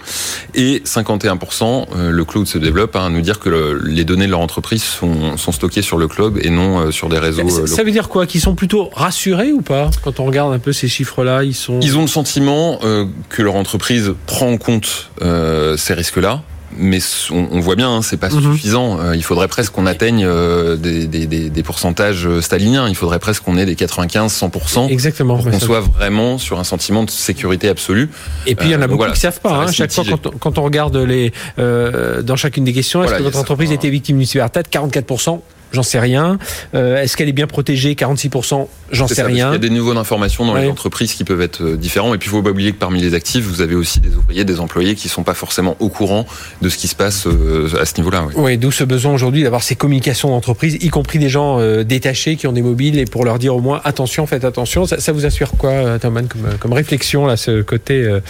[0.53, 4.25] Et 51%, euh, le cloud se développe, hein, à nous dire que le, les données
[4.25, 7.47] de leur entreprise sont, sont, stockées sur le cloud et non euh, sur des réseaux.
[7.49, 10.59] Ça, ça veut dire quoi Qu'ils sont plutôt rassurés ou pas Quand on regarde un
[10.59, 11.79] peu ces chiffres-là, ils sont.
[11.81, 16.43] Ils ont le sentiment euh, que leur entreprise prend en compte euh, ces risques-là
[16.77, 16.99] mais
[17.31, 18.51] on, on, voit bien, hein, c'est pas mm -hmm.
[18.53, 18.99] suffisant.
[18.99, 22.87] Euh, il faudrait presque qu'on atteigne euh, des, des, des, des, pourcentages staliniens.
[22.87, 24.89] Il faudrait presque qu'on ait des 95-100%.
[24.89, 25.37] Exactement.
[25.37, 28.09] Pour qu'on soit vraiment sur un sentiment de sécurité absolue.
[28.45, 29.53] Et puis il y en a beaucoup voilà, qui savent pas.
[29.63, 33.09] Hein, chaque fois, quand on, quand on, regarde les euh, dans chacune des questions, est-ce
[33.09, 34.67] voilà, que votre entreprise était victime d'une cyberattaque?
[34.71, 35.39] 44%
[35.75, 36.39] j'en sais rien.
[36.73, 39.49] Euh, Est-ce qu'elle est bien protégée 46%, j'en sais ça, rien.
[39.49, 40.63] Il y a des niveaux d'information dans ouais.
[40.63, 42.13] les entreprises qui peuvent être euh, différents.
[42.15, 44.15] Et puis, il ne faut pas oublier que parmi les actifs, vous avez aussi des
[44.15, 46.25] ouvriers, des employés qui ne sont pas forcément au courant
[46.61, 48.25] de ce qui se passe euh, à ce niveau-là.
[48.35, 52.37] Oui, ouais, d'où ce besoin aujourd'hui d'avoir ces communications d'entreprise, y compris des gens détachés
[52.37, 54.85] qui ont des mobiles, et pour leur dire au moins attention, faites attention.
[54.85, 58.21] Ça, ça vous assure quoi, Thomas, comme, comme, réflexion, là, ce côté euh,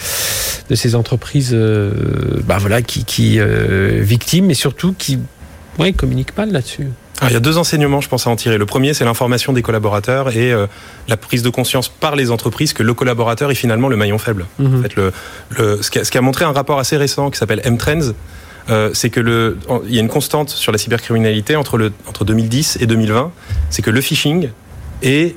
[0.68, 1.56] de ces entreprises
[2.44, 3.38] bah, voilà, qui, qui
[4.00, 5.18] victimes, mais surtout qui
[5.78, 6.88] ouais, communiquent mal là-dessus?
[7.18, 8.58] Alors, il y a deux enseignements, je pense, à en tirer.
[8.58, 10.66] Le premier, c'est l'information des collaborateurs et euh,
[11.08, 14.44] la prise de conscience par les entreprises que le collaborateur est finalement le maillon faible.
[14.60, 14.78] -hmm.
[14.78, 15.12] En fait, le,
[15.56, 18.12] le, ce, qui a, ce, qui a, montré un rapport assez récent qui s'appelle M-Trends,
[18.68, 19.56] euh, c'est que le,
[19.88, 23.30] il y a une constante sur la cybercriminalité entre, le, entre 2010 et 2020,
[23.70, 24.50] c'est que le phishing
[25.02, 25.36] est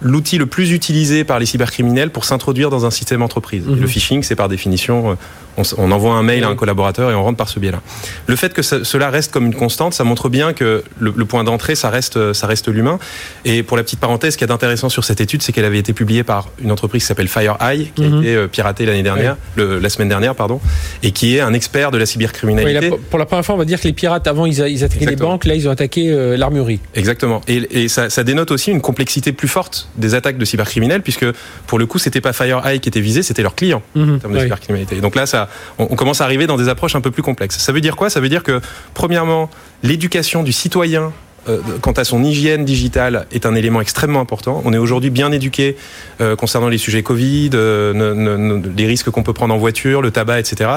[0.00, 3.64] l'outil le plus utilisé par les cybercriminels pour s'introduire dans un système entreprise.
[3.66, 5.18] Le phishing, c'est par définition,
[5.58, 7.80] on, on, envoie un mail à un collaborateur et on rentre par ce biais-là.
[8.26, 11.24] Le fait que ça, cela reste comme une constante, ça montre bien que le, le
[11.24, 12.98] point d'entrée, ça reste, ça reste l'humain.
[13.44, 15.82] Et pour la petite parenthèse, ce qui est intéressant sur cette étude, c'est qu'elle avait
[15.84, 18.18] été publiée par une entreprise qui s'appelle FireEye, qui mm -hmm.
[18.18, 20.60] a été piratée l'année dernière, le, la semaine dernière, pardon,
[21.02, 22.86] et qui est un expert de la cybercriminalité.
[22.86, 24.84] Oui, là, pour la première fois, on va dire que les pirates, avant, ils, ils
[24.84, 25.10] attaquaient Exactement.
[25.10, 26.80] les banques, là, ils ont attaqué euh, l'armurerie.
[26.94, 27.40] Exactement.
[27.48, 31.02] Et, et ça, ça dénote aussi une complexité plus forte des attaques de cybercriminalité criminels,
[31.02, 31.26] puisque
[31.66, 34.32] pour le coup, c'était pas FireEye qui était visé, c'était leurs clients mmh, en termes
[34.34, 34.44] de oui.
[34.44, 35.00] cybercriminalité.
[35.00, 35.47] Donc là, ça,
[35.78, 37.58] on, commence à arriver dans des approches un peu plus complexes.
[37.58, 38.10] Ça veut dire quoi?
[38.10, 38.60] Ça veut dire que,
[38.94, 39.50] premièrement,
[39.82, 41.12] l'éducation du citoyen
[41.48, 44.62] euh, quant à son hygiène digitale est un élément extrêmement important.
[44.64, 45.76] On est aujourd'hui bien éduqué
[46.20, 50.40] euh, concernant les sujets Covid, euh, les risques qu'on peut prendre en voiture, le tabac,
[50.40, 50.70] etc.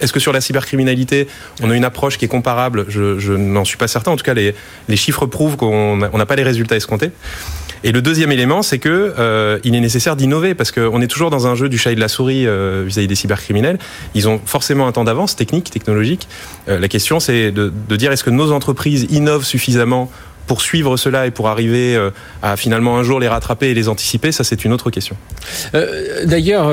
[0.00, 1.26] Est-ce que sur la cybercriminalité,
[1.62, 2.84] on a une approche qui est comparable?
[2.88, 4.10] Je, n'en suis pas certain.
[4.10, 7.10] En tout cas, les chiffres prouvent qu'on n'a pas les résultats escomptés.
[7.84, 11.30] Et le deuxième élément, c'est que euh, il est nécessaire d'innover parce qu'on est toujours
[11.30, 13.78] dans un jeu du chat et de la souris euh, vis-à-vis -vis des cybercriminels.
[14.14, 16.28] Ils ont forcément un temps d'avance technique, technologique.
[16.68, 20.10] Euh, la question, c'est de, dire est-ce que nos entreprises innovent suffisamment
[20.46, 21.98] pour suivre cela et pour arriver
[22.40, 25.16] à finalement un jour les rattraper et les anticiper, ça c'est une autre question.
[26.24, 26.70] D'ailleurs,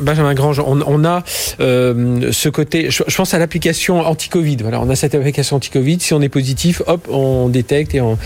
[0.00, 1.22] Benjamin Grange, on, a
[1.60, 4.56] ce côté, je, je pense à l'application anti-Covid.
[4.62, 6.00] Voilà, on a cette application anti-Covid.
[6.00, 8.18] Si on est positif, hop, on détecte et on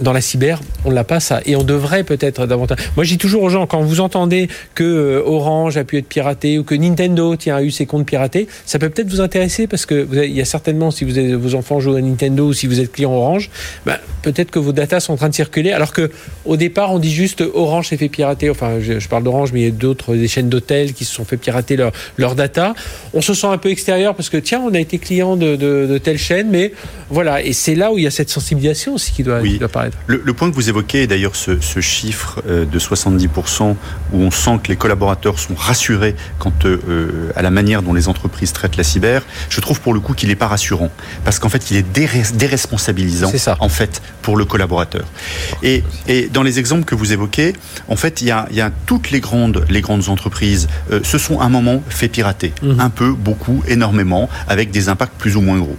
[0.00, 1.40] dans la cyber, on l'a pas ça.
[1.46, 2.78] Et on devrait peut-être davantage.
[2.96, 6.06] Moi, je dis toujours aux gens, quand vous entendez que euh, Orange a pu être
[6.06, 9.66] piraté ou que Nintendo tiens, a eu ses comptes piratés, ça peut peut-être vous intéresser
[9.66, 12.46] parce que vous il y a certainement, si vous avez, vos enfants jouent à Nintendo
[12.46, 13.50] ou si vous êtes client Orange,
[13.84, 15.72] ben, peut-être que vos datas sont en train de circuler.
[15.72, 16.10] Alors que
[16.44, 18.50] au départ, on dit juste Orange s'est fait pirater.
[18.50, 21.24] Enfin, je, parle d'Orange, mais il y a d'autres, des chaînes d'hôtels qui se sont
[21.24, 22.74] fait pirater leur, leur data.
[23.12, 25.86] On se sent un peu extérieur parce que tiens, on a été client de, de,
[25.86, 26.72] de telle chaîne, mais
[27.10, 27.42] voilà.
[27.42, 29.83] Et c'est là où il y a cette sensibilisation aussi qui doit, qui doit apparaître.
[30.06, 33.76] Le, le, point que vous évoquez, d'ailleurs, ce, ce, chiffre euh, de 70%
[34.12, 38.08] où on sent que les collaborateurs sont rassurés quant euh, à la manière dont les
[38.08, 40.90] entreprises traitent la cyber, je trouve pour le coup qu'il n'est pas rassurant
[41.24, 41.86] parce qu'en fait, il est
[42.32, 43.56] déresponsabilisant ça.
[43.60, 45.04] en fait pour le collaborateur.
[45.62, 47.52] Et, et, dans les exemples que vous évoquez,
[47.88, 51.00] en fait, il y a, il y a toutes les grandes, les grandes entreprises euh,
[51.02, 52.80] se sont un moment fait pirater, mmh.
[52.80, 55.76] un peu, beaucoup, énormément, avec des impacts plus ou moins gros.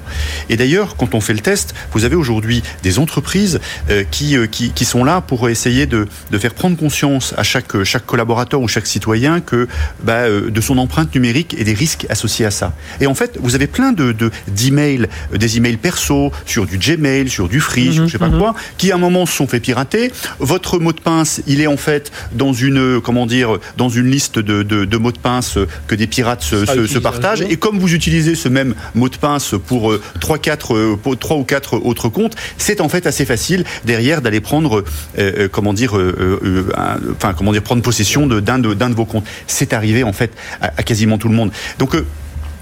[0.50, 4.48] Et d'ailleurs, quand on fait le test, vous avez aujourd'hui des entreprises euh, qui, euh,
[4.48, 8.62] qui, qui, sont là pour essayer de, de, faire prendre conscience à chaque, chaque collaborateur
[8.62, 9.68] ou chaque citoyen que
[10.04, 12.74] bah, euh, de son empreinte numérique et des risques associés à ça.
[13.00, 14.16] Et en fait, vous avez plein de
[14.48, 18.18] d'emails, de, des emails perso sur du Gmail, sur du Free, mmh, sur je sais
[18.18, 18.40] pas mmh.
[18.40, 20.12] quoi, qui à un moment se sont fait pirater.
[20.40, 24.40] Votre mot de pince, il est en fait dans une comment dire dans une liste
[24.40, 27.42] de, de, de mots de pince que des pirates se, se, se partagent.
[27.42, 31.76] Et comme vous utilisez ce même mot de pince pour trois quatre trois ou quatre
[31.86, 34.84] autres comptes, c'est en fait assez facile derrière d'aller prendre,
[35.18, 39.06] euh, comment dire, euh, euh, enfin comment dire, prendre possession d'un de, d'un de, vos
[39.06, 39.26] comptes.
[39.48, 41.52] C'est arrivé en fait à, à, quasiment tout le monde.
[41.80, 41.96] Donc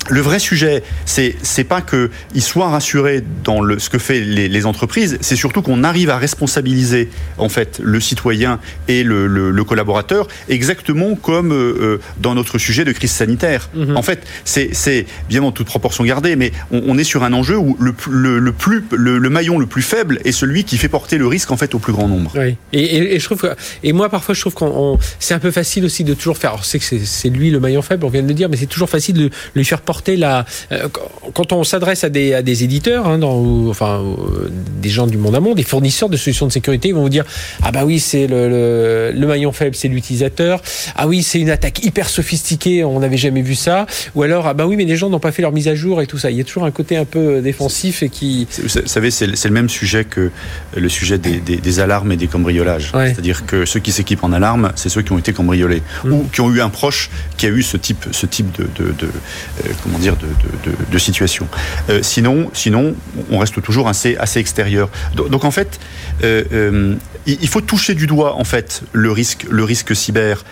[0.10, 4.20] le vrai sujet, c'est c'est pas que ils soient rassurés dans le, ce que fait
[4.22, 9.28] les, les entreprises, c'est surtout qu'on arrive à responsabiliser en fait le citoyen et le,
[9.28, 13.70] le, le collaborateur, exactement comme euh, dans notre sujet de crise sanitaire.
[13.76, 13.96] -hmm.
[13.96, 17.34] En fait, c'est c'est bien en toute proportion gardée, mais on, on est sur un
[17.34, 20.78] enjeu où le, le, le plus le, le, maillon le plus faible est celui qui
[20.78, 22.32] fait porter le risque en fait au plus grand nombre.
[22.36, 22.58] Oui.
[22.74, 23.52] Et, et, et je trouve que,
[23.84, 26.52] et moi parfois je trouve qu'on c'est un peu facile aussi de toujours faire.
[26.52, 26.86] Alors c'est que
[27.20, 29.30] c'est lui le maillon faible, on vient de le dire, mais c'est toujours facile de
[29.56, 30.46] lui faire porter la.
[30.72, 30.88] Euh,
[31.34, 34.50] quand on s'adresse à des, à des éditeurs, hein, dans, ou, enfin, euh,
[34.82, 37.10] des gens du monde à monde, des fournisseurs de solutions de sécurité, ils vont vous
[37.10, 37.26] dire
[37.62, 40.62] Ah bah oui, c'est le, le, le, maillon faible, c'est l'utilisateur.
[40.96, 43.86] Ah oui, c'est une attaque hyper sophistiquée, on n'avait jamais vu ça.
[44.16, 46.02] Ou alors Ah bah oui, mais les gens n'ont pas fait leur mise à jour
[46.02, 46.32] et tout ça.
[46.32, 48.48] Il y a toujours un côté un peu défensif et qui.
[48.62, 50.32] Vous savez, c'est le même sujet que
[50.76, 52.92] le sujet des, des, des alarmes et des cambriolages.
[52.94, 53.10] Ouais.
[53.14, 56.12] C'est-à-dire que ceux qui s'équipent en alarme, c'est ceux qui ont été cambriolés mmh.
[56.12, 58.92] ou qui ont eu un proche qui a eu ce type, ce type de, de,
[58.92, 60.28] de euh, comment dire, de,
[60.72, 61.48] de, de, situation.
[61.89, 62.96] Euh, sinon, sinon,
[63.30, 64.89] on reste toujours assez, assez extérieur.
[65.15, 65.80] Donc, donc en fait,
[66.24, 70.43] euh, euh, il faut toucher du doigt en fait le risque, le risque cyber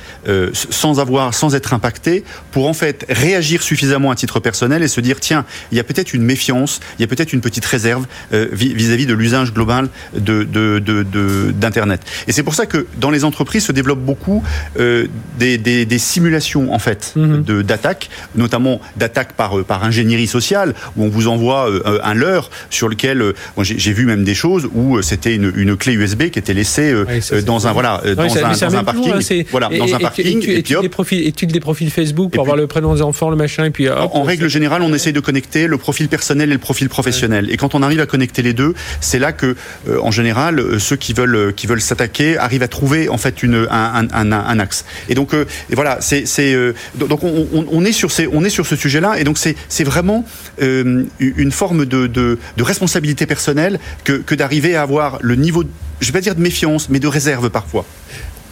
[0.54, 5.02] sans avoir, sans être impacté, pour en fait réagir suffisamment à titre personnel et se
[5.02, 8.06] dire tiens, il y a peut-être une méfiance, il y a peut-être une petite réserve
[8.32, 12.02] vis-à-vis de l'usage global de, de, de, d'internet.
[12.28, 14.44] Et c'est pour ça que dans les entreprises se développent beaucoup
[14.78, 17.44] des, des, des, simulations en fait mm-hmm.
[17.44, 22.50] de d'attaques, notamment d'attaques par par ingénierie sociale où on vous envoie euh, un leurre
[22.70, 26.40] sur lequel bon, j'ai vu même des choses où c'était une, une clé USB qui
[26.40, 29.46] était laissé euh, oui, ça, dans un voilà dans, un, parking.
[29.52, 32.68] voilà et, dans un parking et, puis, des profils des profils Facebook pour voir le
[32.68, 35.68] prénom des enfants le machin et puis hop, en, règle générale on essaye de connecter
[35.68, 37.50] le profil personnel et le profil professionnel.
[37.52, 39.56] Et quand on arrive à connecter les deux c'est là que
[39.88, 43.18] euh, en général euh, ceux qui veulent euh, qui veulent s'attaquer arrivent à trouver en
[43.18, 44.86] fait une un, un, un, un axe.
[45.10, 46.56] Et donc euh, et voilà c'est c'est
[46.96, 49.38] donc on, on, on, est sur ces on est sur ce sujet là et donc
[49.38, 50.26] c'est vraiment
[50.60, 55.64] une forme de, de, responsabilité personnelle que, d'arriver à avoir le niveau
[56.02, 57.86] je vais pas dire de méfiance, mais de réserve parfois.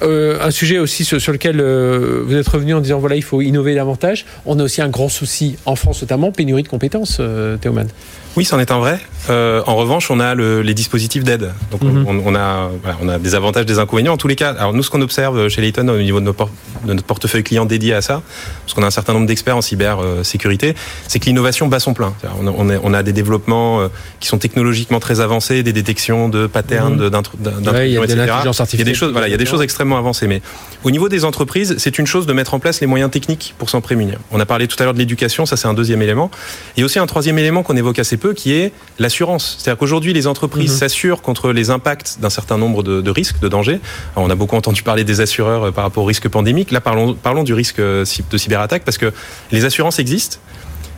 [0.01, 3.41] Euh, un sujet aussi sur, lequel euh, vous êtes revenu en disant voilà il faut
[3.41, 4.25] innover davantage.
[4.45, 7.87] On a aussi un grand souci en France notamment pénurie de compétences, euh, Théoman.
[8.35, 8.99] Oui, c'en est un vrai.
[9.29, 11.51] Euh, en revanche, on a le, les dispositifs d'aide.
[11.71, 12.05] Donc, mm -hmm.
[12.07, 14.13] on, on, a, voilà, on a des avantages, des inconvénients.
[14.13, 16.33] En tous les cas, alors nous, ce qu'on observe chez Layton au niveau de, nos
[16.33, 16.49] por
[16.85, 18.21] de notre portefeuille client dédié à ça,
[18.61, 20.75] parce qu'on a un certain nombre d'experts en cybersécurité,
[21.07, 22.13] c'est que l'innovation bat son plein.
[22.41, 23.87] On a, on, a, on a, des développements euh,
[24.21, 27.09] qui sont technologiquement très avancés, des détections de patterns, mm -hmm.
[27.09, 28.73] d'intrusions, ouais, etc.
[28.73, 30.27] Il y a des choses, voilà, il y a des choses extrêmement avancées.
[30.33, 30.41] Mais
[30.87, 33.67] au niveau des entreprises, c'est une chose de mettre en place les moyens techniques pour
[33.73, 34.17] s'en prémunir.
[34.35, 36.27] On a parlé tout à l'heure de l'éducation, ça c'est un deuxième élément.
[36.75, 39.57] Il y a aussi un troisième élément qu'on évoque assez peu, qui est l'assurance.
[39.59, 40.77] C'est-à-dire qu'aujourd'hui, les entreprises mmh.
[40.77, 43.79] s'assurent contre les impacts d'un certain nombre de, de, risques, de dangers.
[44.15, 46.71] Alors, on a beaucoup entendu parler des assureurs euh, par rapport au risque pandémique.
[46.71, 49.11] Là, parlons, parlons du risque euh, de cyberattaque parce que
[49.51, 50.37] les assurances existent.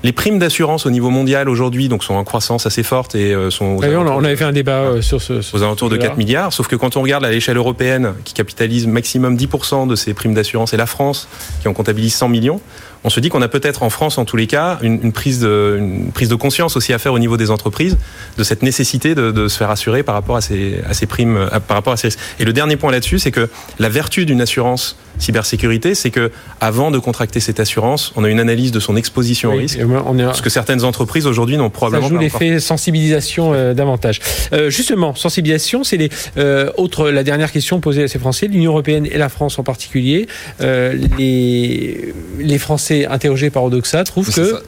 [0.04, 3.52] Les primes d'assurance au niveau mondial aujourd'hui donc sont en croissance assez forte et euh,
[3.52, 3.76] sont.
[3.76, 5.42] Aux on, on avait fait un débat sur ce.
[5.42, 6.52] Sur aux alentours de 4 milliards.
[6.54, 10.34] Sauf que quand on regarde à l'échelle européenne, qui capitalise maximum 10% de ces primes
[10.34, 11.28] d'assurance, et la France,
[11.62, 12.62] qui en comptabilise 100 millions,
[13.04, 16.36] on se dit qu'on a peut-être en France, en tous les cas, une, prise de,
[16.36, 17.98] conscience aussi à faire au niveau des entreprises
[18.38, 21.78] de cette nécessité de, se faire assurer par rapport à ces, à ces primes, par
[21.78, 22.10] rapport à ces.
[22.40, 26.92] Et le dernier point là-dessus, c'est que la vertu d'une assurance cybersécurité, c'est que avant
[26.92, 29.80] de contracter cette assurance, on a une analyse de son exposition au risque.
[30.06, 30.16] On.
[30.18, 34.20] Parce que certaines entreprises aujourd'hui n'ont probablement ça joue l'effet sensibilisation euh, davantage.
[34.54, 37.10] Euh, justement, sensibilisation, c'est les euh, autres.
[37.10, 40.28] La dernière question posée à ces Français, l'Union européenne et la France en particulier,
[40.62, 44.62] euh, les les Français interrogés par Odoxa trouvent que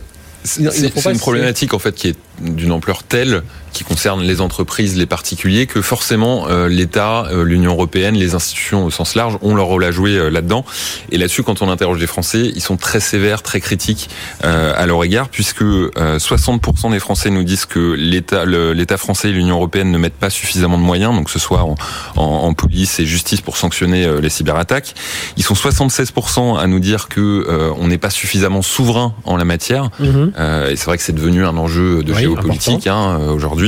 [0.43, 3.43] c'est une problématique en fait qui est d'une ampleur telle
[3.73, 8.85] qui concerne les entreprises, les particuliers, que forcément euh, l'État, euh, l'Union européenne, les institutions
[8.85, 10.63] au sens large ont leur rôle à jouer euh, là-dedans.
[11.11, 14.09] Et là-dessus, quand on interroge les Français, ils sont très sévères, très critiques
[14.43, 19.55] à leur égard, puisque 60% des Français nous disent que l'État, l'État français et l'Union
[19.55, 21.75] européenne ne mettent pas suffisamment de moyens, donc que ce soit en,
[22.15, 24.93] en, police et justice pour sanctionner les cyberattaques.
[25.37, 29.89] Ils sont 76% à nous dire que on n'est pas suffisamment souverain en la matière.
[29.99, 30.33] Mhm.
[30.69, 33.62] et c'est vrai que c'est devenu un enjeu de géopolitique hein, aujourd'hui.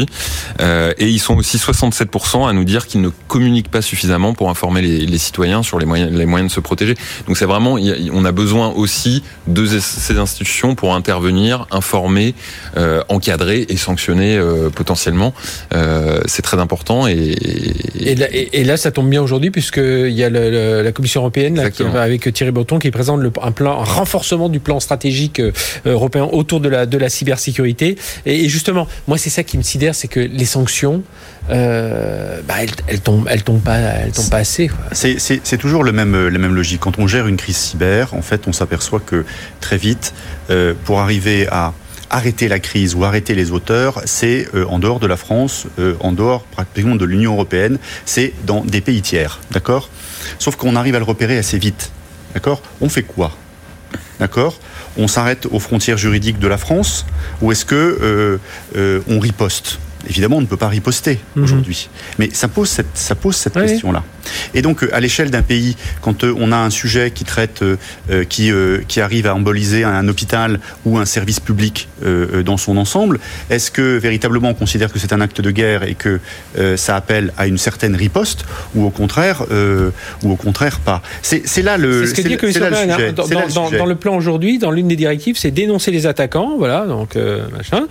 [0.61, 4.49] Euh, et ils sont aussi 67% à nous dire qu'ils ne communiquent pas suffisamment pour
[4.49, 6.95] informer les, les, citoyens sur les moyens, les moyens de se protéger.
[7.27, 7.77] Donc c'est vraiment,
[8.13, 12.35] on a besoin aussi de ces institutions pour intervenir, informer,
[12.77, 15.33] euh, encadrer et sanctionner euh, potentiellement.
[16.25, 17.07] C'est très important.
[17.07, 17.35] Et,
[17.99, 21.55] et, là, et, là, ça tombe bien aujourd'hui puisqu'il y a le, la Commission européenne
[21.55, 25.41] là, qui, avec Thierry Breton qui présente le, un plan, un renforcement du plan stratégique
[25.85, 27.97] européen autour de la, de la cybersécurité.
[28.25, 31.03] Et, et justement, moi, c'est ça qui me sidère, c'est que les sanctions,
[31.49, 32.55] euh, bah,
[32.87, 34.69] elles, tombent, elles tombent pas, elles tombent pas assez.
[34.93, 36.81] C'est toujours le même, la même logique.
[36.81, 39.25] Quand on gère une crise cyber, en fait, on s'aperçoit que
[39.59, 40.13] très vite,
[40.49, 41.73] euh, pour arriver à
[42.09, 45.95] arrêter la crise ou arrêter les auteurs, c'est euh, en dehors de la France, euh,
[45.99, 49.89] en dehors pratiquement de l'Union européenne, c'est dans des pays tiers, d'accord?
[50.39, 51.91] Sauf qu'on arrive à le repérer assez vite,
[52.33, 52.61] d'accord?
[52.81, 53.31] On fait quoi?
[54.19, 54.59] D'accord?
[54.97, 57.05] On s'arrête aux frontières juridiques de la France
[57.41, 58.37] ou est-ce que euh,
[58.75, 59.79] euh, on riposte?
[60.07, 61.43] Évidemment, on ne peut pas riposter mhm.
[61.43, 61.89] aujourd'hui.
[62.19, 64.03] Mais ça pose cette, ça pose cette question-là.
[64.53, 67.61] Et donc, euh, à l'échelle d'un pays, quand euh, on a un sujet qui traite,
[67.61, 68.51] euh, qui,
[68.87, 71.87] qui arrive à emboliser un hôpital ou un service public
[72.45, 75.95] dans son ensemble, est-ce que véritablement on considère que c'est un acte de guerre et
[75.95, 76.19] que
[76.75, 79.43] ça appelle à une certaine riposte, ou au contraire,
[80.23, 81.01] ou au contraire pas?
[81.21, 82.05] C'est là le.
[82.05, 83.13] C'est ce que dit que sujet.
[83.13, 86.85] Dans, dans, dans, le plan aujourd'hui, dans l'une des directives, c'est dénoncer les attaquants, voilà,
[86.85, 87.15] donc
[87.55, 87.87] machin.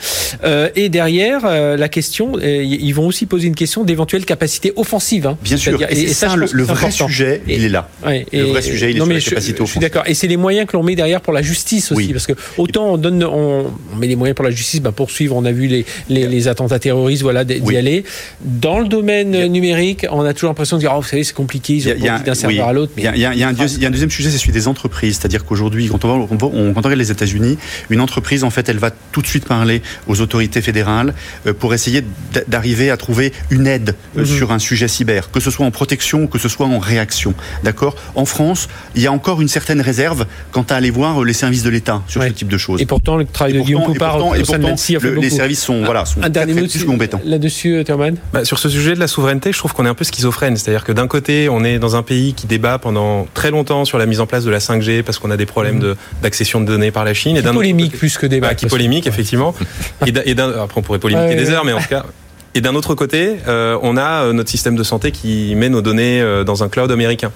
[0.74, 1.42] et derrière,
[1.76, 5.26] la question, ils vont aussi poser une question d'éventuelle capacité offensive.
[5.26, 5.38] Hein.
[5.42, 5.78] Bien sûr.
[5.90, 7.88] Et, ça, le, vrai sujet, il est là.
[8.04, 10.04] le vrai sujet, il est sur la capacité je, je suis d'accord.
[10.06, 12.94] Et c'est les moyens que l'on met derrière pour la justice aussi, parce que autant
[12.94, 15.36] on donne, on, met les moyens pour la justice, bah, poursuivre.
[15.36, 18.04] On a vu les, les, les attentats terroristes, voilà, d'y aller.
[18.40, 21.74] Dans le domaine numérique, on a toujours l'impression de dire, oh, vous savez, c'est compliqué,
[21.74, 22.92] ils ont d'un serveur à l'autre.
[22.96, 26.46] Il y, a un deuxième sujet, c'est celui des entreprises, c'est-à-dire qu'aujourd'hui, quand on, quand
[26.46, 27.58] on regarde les États-Unis,
[27.90, 31.14] une entreprise, en fait, elle va tout de suite parler aux autorités fédérales
[31.46, 32.04] euh, pour essayer
[32.48, 34.26] d'arriver à trouver une aide euh, mhm.
[34.26, 37.34] sur un sujet cyber, que ce soit en protection, que ce soit en réaction.
[37.62, 37.96] D'accord?
[38.14, 41.62] En France, il y a encore une certaine réserve quant à aller voir les services
[41.62, 42.80] de l'État sur ce type de choses.
[42.80, 44.74] Et pourtant, le travail de Guillaume Poupard, et pourtant,
[45.20, 47.20] les services sont, voilà, sont un dernier très, plus compétents.
[47.24, 49.94] Là-dessus, euh, Therman bah, Sur ce sujet de la souveraineté, je trouve qu'on est un
[49.94, 50.56] peu schizophrène.
[50.56, 53.98] C'est-à-dire que d'un côté, on est dans un pays qui débat pendant très longtemps sur
[53.98, 55.94] la mise en place de la 5G parce qu'on a des problèmes mmh.
[56.22, 57.40] d'accession de, données par la Chine.
[57.40, 58.48] Qui et polémique plus que débat.
[58.48, 59.54] Bah, qui polémique, effectivement.
[60.06, 62.04] et, après, on pourrait polémiquer des heures, mais en tout cas,
[62.54, 65.82] et d'un autre côté, euh, on a euh, notre système de santé qui met nos
[65.82, 67.32] données euh, dans un cloud américain.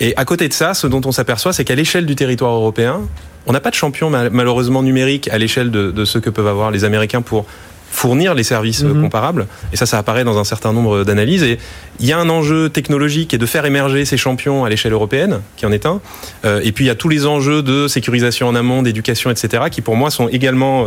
[0.00, 3.02] Et à côté de ça, ce dont on s'aperçoit, c'est qu'à l'échelle du territoire européen,
[3.46, 6.70] on n'a pas de champion malheureusement numérique à l'échelle de, de ce que peuvent avoir
[6.70, 7.46] les Américains pour
[7.90, 9.02] fournir les services mhm.
[9.02, 9.46] comparables.
[9.72, 11.42] Et ça, ça apparaît dans un certain nombre d'analyses.
[11.42, 11.58] Et
[12.00, 15.40] il y a un enjeu technologique et de faire émerger ces champions à l'échelle européenne,
[15.56, 16.00] qui en est un.
[16.62, 19.80] et puis il y a tous les enjeux de sécurisation en amont, d'éducation, etc., qui
[19.80, 20.86] pour moi sont également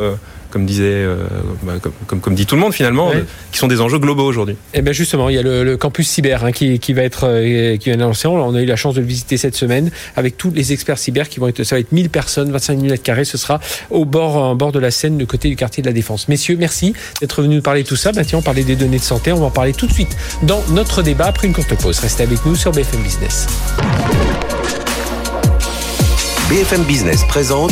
[0.51, 1.15] comme disait, euh,
[1.63, 1.73] bah,
[2.05, 3.11] comme, comme, dit tout le monde finalement,
[3.51, 4.55] qui sont des enjeux globaux aujourd'hui.
[4.73, 7.27] Et eh bien justement, il y a le, campus cyber hein, qui, qui, va être
[7.27, 8.27] euh, qui va être lancé.
[8.27, 11.29] On a eu la chance de le visiter cette semaine avec tous les experts cyber
[11.29, 11.63] qui vont être.
[11.63, 13.25] Ça va être 1000 personnes, 25 000 mètres carrés.
[13.25, 13.59] Ce sera
[13.89, 16.27] au bord, en bord de la Seine, du côté du quartier de la Défense.
[16.27, 18.11] Messieurs, merci d'être venus nous parler de tout ça.
[18.11, 19.31] Maintenant, on parlait des données de santé.
[19.31, 21.99] On va en parler tout de suite dans notre débat après une courte pause.
[21.99, 23.47] Restez avec nous sur BFM Business.
[26.49, 27.71] BFM Business présente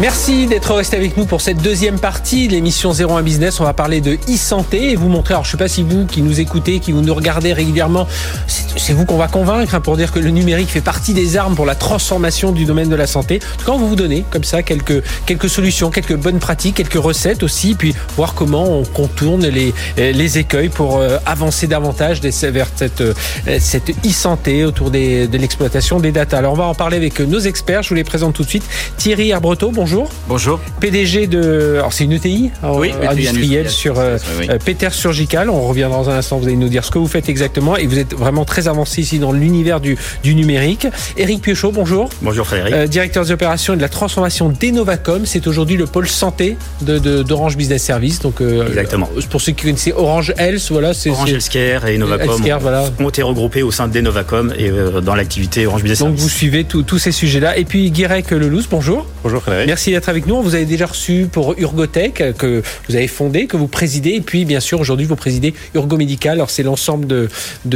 [0.00, 3.60] Merci d'être resté avec nous pour cette deuxième partie de l'émission 01 Business.
[3.60, 6.20] On va parler de e-santé et vous montrer, alors je sais pas si vous qui
[6.20, 8.08] nous écoutez, qui vous nous regardez régulièrement,
[8.48, 11.54] c'est vous qu'on va convaincre hein, pour dire que le numérique fait partie des armes
[11.54, 13.38] pour la transformation du domaine de la santé.
[13.68, 17.74] On va vous donner comme ça quelques, quelques solutions, quelques bonnes pratiques, quelques recettes aussi,
[17.74, 23.14] puis voir comment on contourne les, les écueils pour euh, avancer davantage vers cette, euh,
[23.60, 26.38] cette e-santé autour de l'exploitation des data.
[26.38, 27.84] Alors on va en parler avec nos experts.
[27.84, 28.64] Je vous les présente tout de suite.
[28.96, 30.08] Thierry Arbreto, bonjour.
[30.28, 30.60] Bonjour.
[30.80, 31.74] PDG de.
[31.76, 34.16] Alors, c'est une ETI oui, industrielle sur euh,
[34.48, 35.50] euh, Peter Surgical.
[35.50, 36.38] On revient dans un instant.
[36.38, 37.76] Vous allez nous dire ce que vous faites exactement.
[37.76, 40.86] Et vous êtes vraiment très avancé ici dans l'univers du, du numérique.
[41.18, 42.08] Eric Piochot, bonjour.
[42.22, 42.72] Bonjour Frédéric.
[42.74, 45.26] Euh, directeur des opérations et de la transformation d'Enovacom.
[45.26, 48.20] C'est aujourd'hui le pôle santé d'Orange de, Business Service.
[48.20, 49.10] Donc, exactement.
[49.28, 50.94] Pour ceux qui connaissent Orange Health, voilà.
[50.94, 52.84] c'est Orange Healthcare et Enovacom voilà.
[52.98, 54.70] ont été regroupés au sein d'Enovacom et
[55.02, 56.16] dans l'activité Orange Business Service.
[56.16, 57.58] Donc, vous suivez tous ces sujets-là.
[57.58, 59.06] Et puis, Guirec Lelouch, bonjour.
[59.22, 59.73] Bonjour Frédéric.
[59.74, 60.36] Merci d'être avec nous.
[60.36, 64.10] On vous avez déjà reçu pour Urgotech, que vous avez fondé, que vous présidez.
[64.10, 66.34] Et puis, bien sûr, aujourd'hui, vous présidez Urgo Médical.
[66.34, 67.28] Alors, c'est l'ensemble de,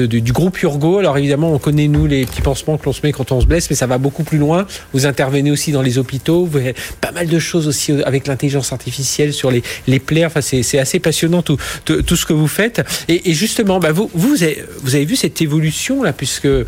[0.06, 0.98] du groupe Urgo.
[0.98, 3.46] Alors, évidemment, on connaît, nous, les petits pansements que l'on se met quand on se
[3.46, 4.68] blesse, mais ça va beaucoup plus loin.
[4.92, 6.44] Vous intervenez aussi dans les hôpitaux.
[6.44, 10.24] Vous avez pas mal de choses aussi avec l'intelligence artificielle sur les, les plaies.
[10.24, 12.80] Enfin, c'est assez passionnant tout, tout, ce que vous faites.
[13.08, 16.62] Et, et justement, bah, vous, vous, avez, vous avez vu cette évolution, là, puisque euh,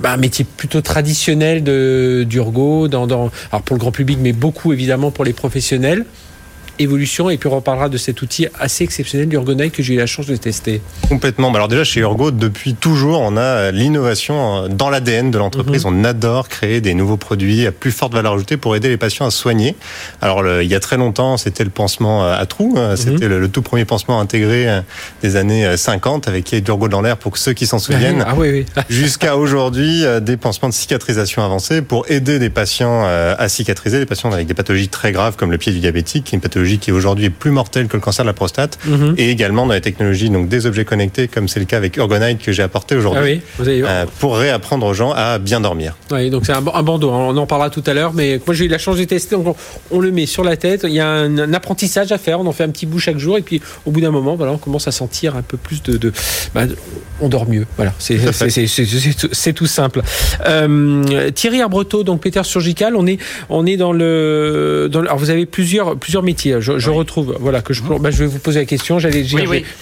[0.00, 1.62] bah, un métier plutôt traditionnel
[2.26, 6.06] d'Urgo, dans, dans, alors pour le grand public, mais beaucoup évidemment pour les professionnels
[6.78, 10.06] évolution et puis on reparlera de cet outil assez exceptionnel d'Urgonite que j'ai eu la
[10.06, 10.80] chance de tester.
[11.08, 11.50] Complètement.
[11.50, 15.84] Bah, alors déjà chez Urgo, depuis toujours, on a l'innovation dans l'ADN de l'entreprise.
[15.84, 16.00] Mhm.
[16.00, 19.26] On adore créer des nouveaux produits à plus forte valeur ajoutée pour aider les patients
[19.26, 19.76] à soigner.
[20.20, 22.74] Alors il y a très longtemps, c'était le pansement à trous.
[22.76, 22.90] Hein.
[22.90, 22.96] Mhm.
[22.96, 24.80] C'était le, tout premier pansement intégré euh,
[25.22, 28.24] des années 50 euh, avec Urgo dans l'air pour ceux qui s'en souviennent.
[28.26, 28.82] Ah, oui, oui.
[28.88, 34.06] Jusqu'à aujourd'hui, euh, des pansements de cicatrisation avancés pour aider des patients à cicatriser, des
[34.06, 36.63] patients avec des pathologies très graves comme le pied du diabétique, qui est une pathologie
[36.78, 39.14] qui aujourd'hui est plus mortelle que le cancer de la prostate, mhm.
[39.18, 42.38] et également dans les technologies donc des objets connectés, comme c'est le cas avec Urgonite
[42.42, 45.96] que j'ai apporté aujourd'hui, ah euh, pour réapprendre aux gens à bien dormir.
[46.10, 47.10] Oui, donc c'est un, bandeau.
[47.10, 47.28] Hein.
[47.30, 49.36] On en parlera tout à l'heure, mais moi j'ai eu la chance de tester.
[49.36, 49.56] Donc
[49.90, 50.82] on, le met sur la tête.
[50.84, 52.40] Il y a un, apprentissage à faire.
[52.40, 54.52] On en fait un petit bout chaque jour, et puis au bout d'un moment, voilà,
[54.52, 56.12] on commence à sentir un peu plus de,
[56.54, 56.62] bah,
[57.20, 57.66] on dort mieux.
[57.76, 60.02] Voilà, c'est tout simple.
[60.46, 65.30] Euh, Thierry Arbreto, donc Peter Surgical, on est on est dans le, dans alors vous
[65.30, 67.98] avez plusieurs plusieurs métiers je, retrouve, voilà, que je, mhm.
[67.98, 68.98] bah, je vais vous poser la question.
[68.98, 69.24] J'allais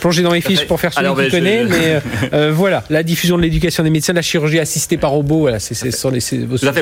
[0.00, 2.00] plonger dans mes fiches pour faire celui qui bah, connaît, mais euh,
[2.32, 5.74] euh, voilà, la diffusion de l'éducation des médecins, la chirurgie assistée par robot, voilà, c'est.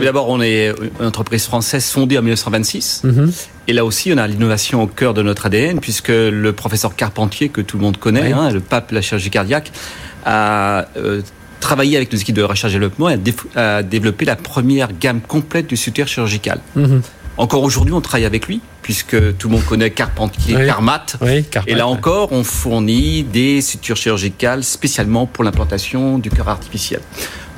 [0.01, 3.03] D'abord, on est une entreprise française fondée en 1926.
[3.05, 3.33] Mhm.
[3.69, 7.51] Et là aussi, on a l'innovation au cœur de notre ADN, puisque le professeur Carpentier,
[7.51, 9.71] que tout le monde connaît, hein, le pape de la chirurgie cardiaque,
[10.25, 11.23] a euh,
[11.61, 13.19] travaillé avec nos équipes de recherche et développement et
[13.55, 16.61] a, développé la première gamme complète du soutien chirurgical.
[16.75, 17.03] Mhm.
[17.41, 21.07] Encore aujourd'hui, on travaille avec lui, puisque tout le monde connaît Carpentier, Carmat.
[21.67, 27.01] et là encore, on fournit des sutures chirurgicales spécialement pour l'implantation du cœur artificiel.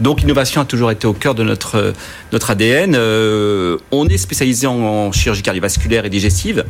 [0.00, 1.94] Donc l'innovation a toujours été au cœur de notre,
[2.30, 2.94] notre ADN.
[2.94, 6.64] Euh, on est spécialisé en, chirurgie cardiovasculaire et digestive.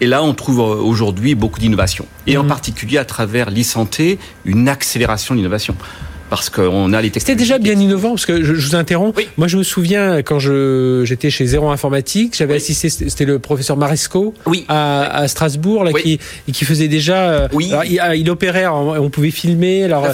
[0.00, 2.04] Et là, on trouve aujourd'hui beaucoup d'innovation.
[2.26, 2.48] Et en mhm.
[2.48, 5.76] particulier à travers l'e-santé, une accélération de l'innovation
[6.30, 9.20] parce qu'on a les C'était déjà bien innovant, parce que je, vous interromps.
[9.36, 13.76] Moi, je me souviens quand je j'étais chez Zéro Informatique, j'avais assisté, c'était le professeur
[13.76, 14.64] Maresco oui.
[14.68, 16.18] à, Strasbourg, là, qui,
[16.52, 17.30] qui faisait déjà.
[17.30, 17.72] Euh, oui.
[18.14, 19.84] il, opérait, on pouvait filmer.
[19.84, 20.06] Alors,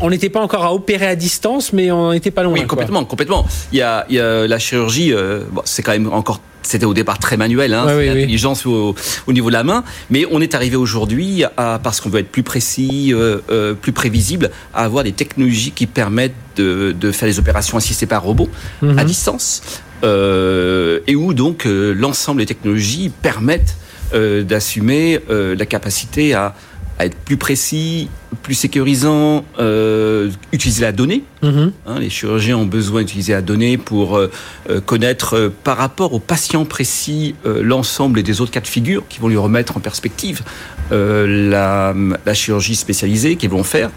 [0.00, 2.52] on n'était pas encore à opérer à distance, mais on n'était pas loin.
[2.52, 3.44] Oui, complètement, complètement.
[3.72, 6.84] Il y a, il y a la chirurgie, euh, bon, c'est quand même encore c'était
[6.84, 8.94] au départ très manuel, hein, l'intelligence au,
[9.28, 13.12] niveau de la main, mais on est arrivé aujourd'hui, parce qu'on veut être plus précis,
[13.12, 18.06] euh, euh, plus prévisible, à avoir des technologies qui permettent de, faire des opérations assistées
[18.06, 18.50] par robot
[18.82, 19.04] à mhm.
[19.04, 19.62] distance,
[20.04, 23.76] euh, et où donc l'ensemble des technologies permettent
[24.12, 26.54] d'assumer la capacité à
[26.98, 28.08] à être plus précis,
[28.42, 31.22] plus sécurisant, euh, utiliser la donnée.
[31.42, 31.72] Mhm.
[31.86, 34.30] Hein, les chirurgiens ont besoin d'utiliser la donnée pour euh,
[34.68, 39.20] euh, connaître euh, par rapport au patient précis l'ensemble des autres cas de figure qui
[39.20, 40.42] vont lui remettre en perspective
[40.90, 43.90] la, la, chirurgie spécialisée qu'ils vont faire.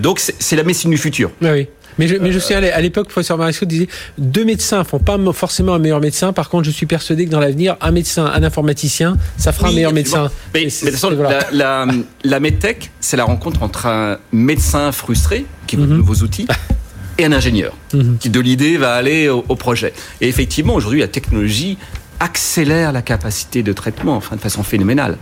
[0.00, 1.30] donc c'est la médecine du futur.
[1.42, 1.68] oui.
[2.00, 3.86] Mais je, mais je sais, à l'époque, le professeur Marisco disait
[4.16, 6.32] deux médecins font pas forcément un meilleur médecin.
[6.32, 9.72] Par contre, je suis persuadé que dans l'avenir, un médecin, un informaticien, ça fera un
[9.72, 10.30] meilleur médecin.
[10.54, 11.10] Mais, de toute façon,
[11.52, 11.86] la,
[12.24, 15.98] la, medtech, c'est la rencontre entre un médecin frustré qui veut de mhm.
[15.98, 16.46] nouveaux outils.
[17.18, 18.16] et un ingénieur mhm.
[18.18, 19.92] qui de l'idée va aller au, projet.
[20.22, 21.76] Et effectivement, aujourd'hui, la technologie
[22.18, 25.18] accélère la capacité de traitement, enfin de façon phénoménale.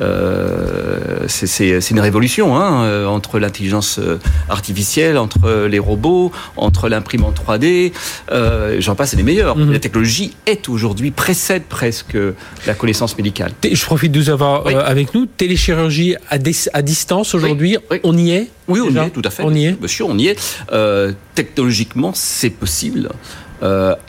[0.00, 7.40] Euh, c'est une révolution hein, euh, entre l'intelligence euh, artificielle, entre les robots, entre l'imprimante
[7.46, 7.92] 3D.
[8.80, 9.56] J'en passe, les meilleurs.
[9.56, 9.72] Mhm.
[9.72, 12.16] La technologie est aujourd'hui précède presque
[12.66, 13.52] la connaissance médicale.
[13.70, 15.26] Je profite de vous avoir avec nous.
[15.26, 16.36] Téléchirurgie à,
[16.72, 19.42] à distance aujourd'hui, on y est Oui, on y est, tout à fait.
[19.44, 19.80] On y est.
[19.80, 20.38] Monsieur, on y est.
[21.34, 23.10] technologiquement, c'est possible.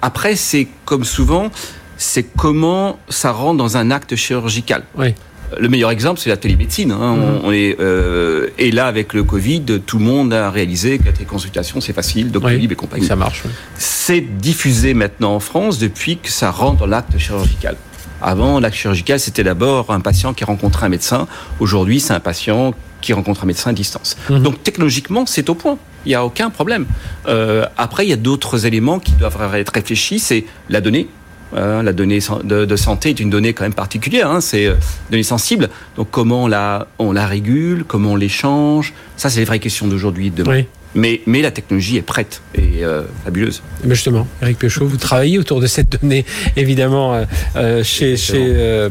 [0.02, 1.52] après, c'est comme souvent,
[1.98, 4.84] c'est comment ça rentre dans un acte chirurgical.
[4.98, 5.14] Oui.
[5.60, 6.92] Le meilleur exemple, c'est la télémédecine.
[6.92, 7.16] Hein.
[7.16, 7.40] Mhm.
[7.44, 11.12] On, est, euh, et là, avec le Covid, tout le monde a réalisé que la
[11.12, 13.06] téléconsultation, c'est facile, Doctolib et compagnie.
[13.06, 13.44] Ça marche.
[13.78, 17.76] C'est diffusé maintenant en France depuis que ça rentre dans l'acte chirurgical.
[18.22, 21.28] Avant, l'acte chirurgical, c'était d'abord un patient qui rencontrait un médecin.
[21.60, 24.16] Aujourd'hui, c'est un patient qui rencontre un médecin à distance.
[24.30, 24.44] Mhm.
[24.44, 25.78] Donc technologiquement, c'est au point.
[26.06, 26.86] Il n'y a aucun problème.
[27.28, 30.20] Euh, après, il y a d'autres éléments qui doivent être réfléchis.
[30.20, 31.08] C'est la donnée.
[31.56, 34.76] Hein, la donnée de, santé est une donnée quand même particulière, hein, c'est une euh,
[35.10, 35.70] donnée sensible.
[35.98, 39.88] Donc comment on la, on la régule, comment on l'échange, ça c'est les vraies questions
[39.88, 40.64] d'aujourd'hui et de demain.
[40.94, 43.62] Mais, mais la technologie est prête et euh, fabuleuse.
[43.86, 46.26] Mais justement, Eric Péchaud, vous travaillez autour de cette donnée,
[46.58, 47.26] évidemment,
[47.56, 48.90] euh, chez, chez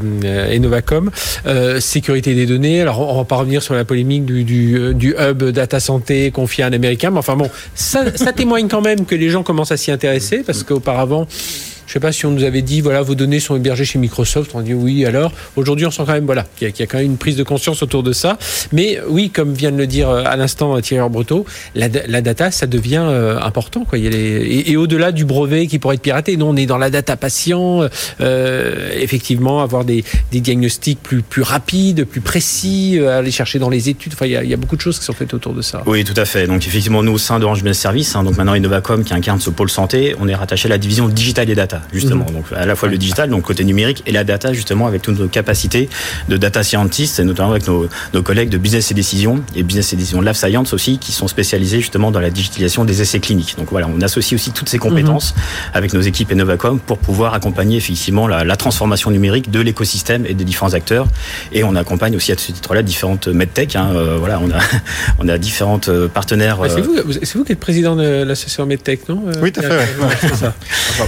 [0.51, 1.11] Enovacom.
[1.79, 5.45] sécurité des données, alors on va pas revenir sur la polémique du, du, du hub
[5.45, 9.15] data santé confié à un Américain, mais enfin bon, ça, ça témoigne quand même que
[9.15, 11.27] les gens commencent à s'y intéresser, parce qu'auparavant,
[11.91, 14.53] je sais pas si on nous avait dit, voilà, vos données sont hébergées chez Microsoft.
[14.55, 15.33] On dit oui, alors.
[15.57, 17.83] Aujourd'hui, on sent quand même, voilà, qu'il y, a quand même une prise de conscience
[17.83, 18.39] autour de ça.
[18.71, 22.53] Mais oui, comme vient de le dire euh, à l'instant euh, Thierry Breteau, la, data,
[22.53, 23.99] ça devient euh, important, quoi.
[23.99, 27.83] et, au-delà du brevet qui pourrait être piraté, nous, on est dans la data patient.
[28.21, 34.13] effectivement, avoir des, diagnostics plus, plus rapides, plus précis, aller chercher dans les études.
[34.13, 35.83] Enfin, il y, a, beaucoup de choses qui sont faites autour de ça.
[35.87, 36.47] Oui, tout à fait.
[36.47, 39.51] Donc, effectivement, nous, au sein d'Orange Business Service, hein, donc maintenant Innovacom, qui incarne ce
[39.51, 42.27] pôle santé, on est rattaché à la division digital et data justement.
[42.29, 42.35] Mhm.
[42.35, 45.19] Donc à la fois le digital, donc côté numérique, et la data, justement, avec toutes
[45.19, 45.89] nos capacités
[46.29, 49.93] de data scientist, et notamment avec nos, nos collègues de business et décision, et business
[49.93, 53.21] et décision de Life Science aussi, qui sont spécialisés justement dans la digitalisation des essais
[53.21, 53.57] cliniques.
[53.59, 55.43] Donc voilà, on associe aussi toutes ces compétences mhm.
[55.75, 60.35] avec nos équipes Innovacom pour pouvoir accompagner effectivement la, la transformation numérique de l'écosystème et
[60.35, 61.07] des différents acteurs.
[61.53, 63.77] Et on accompagne aussi à ce titre-là différentes medtech.
[63.77, 64.59] Hein, euh, voilà, on a,
[65.19, 66.59] on a différentes euh, partenaires.
[66.69, 69.71] c'est euh, vous, c'est vous qui êtes président de l'association medtech, non Oui, tout à
[69.71, 70.35] fait.
[70.35, 70.55] ça.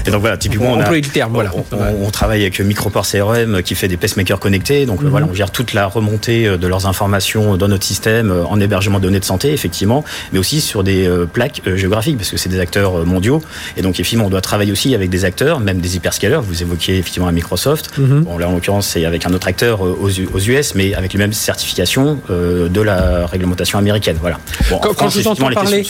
[0.06, 1.52] Et donc voilà, typiquement, on, a, terme, voilà.
[2.00, 4.86] on, travaille avec Microport CRM qui fait des pacemakers connectés.
[4.86, 5.08] Donc mhm.
[5.08, 8.60] voilà, on gère toute la remontée euh, de leurs informations dans notre système euh, en
[8.60, 12.36] hébergement de données de santé, effectivement, mais aussi sur des euh, plaques géographiques parce que
[12.36, 13.42] c'est des acteurs mondiaux.
[13.76, 16.40] Et donc effectivement, on doit travailler aussi avec des acteurs, même des hyperscalers.
[16.42, 17.96] Vous évoquiez effectivement à Microsoft.
[17.98, 18.22] Mhm.
[18.22, 21.32] Bon là, en l'occurrence, c'est avec un autre acteur aux, US, mais avec les mêmes
[21.32, 24.16] certifications de la réglementation américaine.
[24.20, 24.38] Voilà.
[24.70, 25.84] quand, je vous entends parler,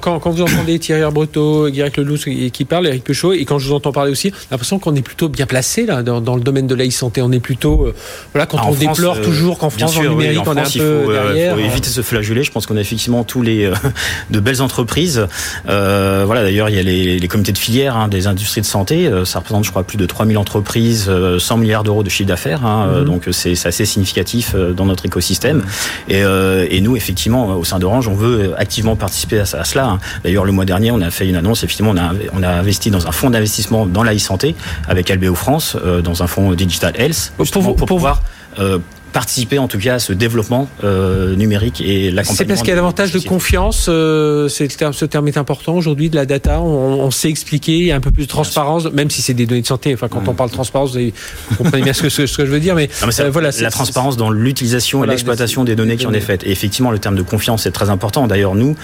[0.00, 3.74] quand, vous entendez Thierry Arbreto, Guirec Lelouch qui parle, Eric Peuchot, et quand je vous
[3.74, 7.22] entends parler aussi, l'impression qu'on est plutôt bien placé là dans, le domaine de l'e-santé.
[7.22, 7.94] On est plutôt euh,
[8.32, 11.04] voilà quand ah, on déplore euh, toujours qu'en France sûr, numérique on est un peu
[11.04, 11.56] faut, derrière.
[11.56, 12.44] Il faut éviter de se flageller.
[12.44, 13.74] Je pense qu'on a effectivement tous les euh,
[14.30, 15.26] de belles entreprises.
[15.64, 19.08] voilà d'ailleurs il y a les, comités de filière hein, des industries de santé.
[19.24, 22.66] ça représente je crois plus de 3000 entreprises, 100 milliards d'euros de chiffre d'affaires.
[22.66, 23.04] Hein, mhm.
[23.04, 25.58] Donc c'est assez significatif dans notre écosystème.
[25.58, 25.64] Mhm.
[26.08, 29.86] Et, et, nous effectivement au sein d'Orange on veut activement participer à, cela.
[29.86, 29.98] Hein.
[30.24, 31.62] D'ailleurs le mois dernier on a fait une annonce.
[31.62, 34.54] Effectivement on a, on a investi dans un fonds d'investissement dans la e-santé
[34.88, 38.22] avec Albeo France euh, dans un fonds Digital Health pour, pour, pouvoir
[38.58, 38.78] euh,
[39.12, 42.36] participer en tout cas à ce développement euh, numérique et l'accompagnement.
[42.36, 46.16] C'est parce qu'il y a davantage de confiance, euh, ce terme est important aujourd'hui, de
[46.16, 49.22] la data, on, sait expliquer, il y a un peu plus de transparence, même si
[49.22, 52.02] c'est des données de santé, enfin quand on parle de transparence, vous, comprenez bien ce
[52.02, 52.88] que, ce que, je veux dire, mais,
[53.20, 53.50] euh, voilà.
[53.60, 56.44] La transparence dans l'utilisation et l'exploitation des données qui en est faite.
[56.44, 58.26] Et effectivement, le terme de confiance est très important.
[58.26, 58.76] D'ailleurs, nous,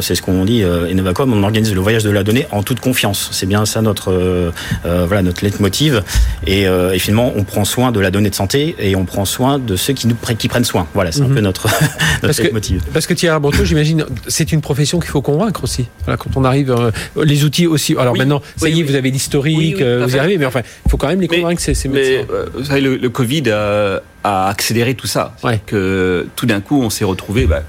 [0.00, 2.80] c'est ce qu'on dit, euh, Innovacom, on organise le voyage de la donnée en toute
[2.80, 3.30] confiance.
[3.32, 4.52] C'est bien ça notre,
[4.84, 6.02] voilà, notre leitmotiv.
[6.46, 9.59] Et, et finalement, on prend soin de la donnée de santé et on prend soin
[9.64, 10.86] de ceux qui nous qui prennent soin.
[10.94, 11.34] Voilà, c'est un mhm.
[11.34, 11.66] peu notre,
[12.22, 15.86] notre parce que, Parce que Thierry Breton, j'imagine, c'est une profession qu'il faut convaitre aussi.
[16.04, 16.90] Voilà, quand on arrive, euh,
[17.22, 17.96] les outils aussi.
[17.96, 20.90] Alors maintenant, ça y est, vous avez l'historique, euh, vous y arrivez, mais enfin, il
[20.90, 22.26] faut quand même les convaincre ces, ces médecins.
[22.28, 24.00] Mais, euh, vous savez, le, Covid a,
[24.48, 25.34] accéléré tout ça.
[25.66, 27.62] Que tout d'un coup, on s'est retrouvé, bah,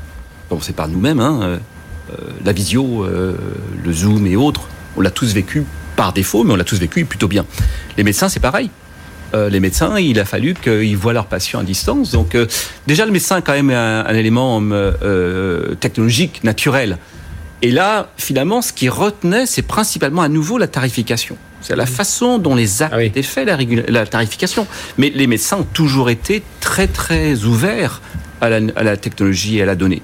[0.50, 1.60] bon, c'est par nous-mêmes, hein,
[2.44, 4.68] la visio, le Zoom et autres,
[4.98, 5.64] on l'a tous vécu
[5.96, 7.46] par défaut, mais on l'a tous vécu plutôt bien.
[7.98, 8.70] Les médecins, c'est pareil.
[9.34, 12.12] Euh, les médecins, il a fallu qu'ils voient leurs patients à distance.
[12.12, 12.48] Donc euh,
[12.88, 16.98] déjà, le médecin est quand même un, élément euh, technologique, naturel.
[17.62, 21.38] Et là, finalement, ce qui retenait, c'est principalement à nouveau la tarification.
[21.62, 23.58] C'est la façon dont les actes ah étaient faits, la,
[23.88, 24.66] la, tarification.
[24.98, 28.02] Mais les médecins ont toujours été très, très ouverts
[28.42, 30.02] à la, à la technologie et à la donnée.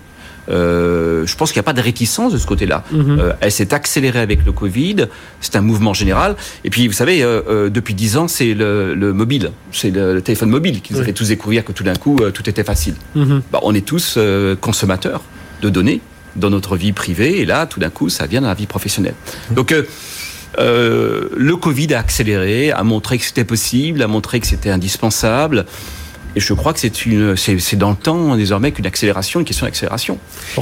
[0.49, 2.83] Euh, je pense qu'il n'y a pas de réticence de ce côté-là.
[2.91, 3.17] Mhm.
[3.19, 5.07] Euh, elle s'est accélérée avec le Covid.
[5.41, 6.35] C'est un mouvement général.
[6.63, 10.81] Et puis, vous savez, euh, depuis dix ans, c'est le, mobile, c'est le, téléphone mobile
[10.81, 12.95] qui nous a fait tous découvrir que tout d'un coup, tout était facile.
[13.15, 13.41] Mhm.
[13.51, 14.17] Bah, on est tous
[14.61, 15.21] consommateurs
[15.61, 16.01] de données
[16.35, 19.15] dans notre vie privée, et là, tout d'un coup, ça vient dans la vie professionnelle.
[19.49, 19.55] Mhm.
[19.55, 19.73] Donc,
[20.57, 25.65] le Covid a accéléré, a montré que c'était possible, a montré que c'était indispensable.
[26.35, 29.65] Et je crois que c'est une, c'est, dans le temps désormais qu'une accélération, une question
[29.65, 30.17] d'accélération.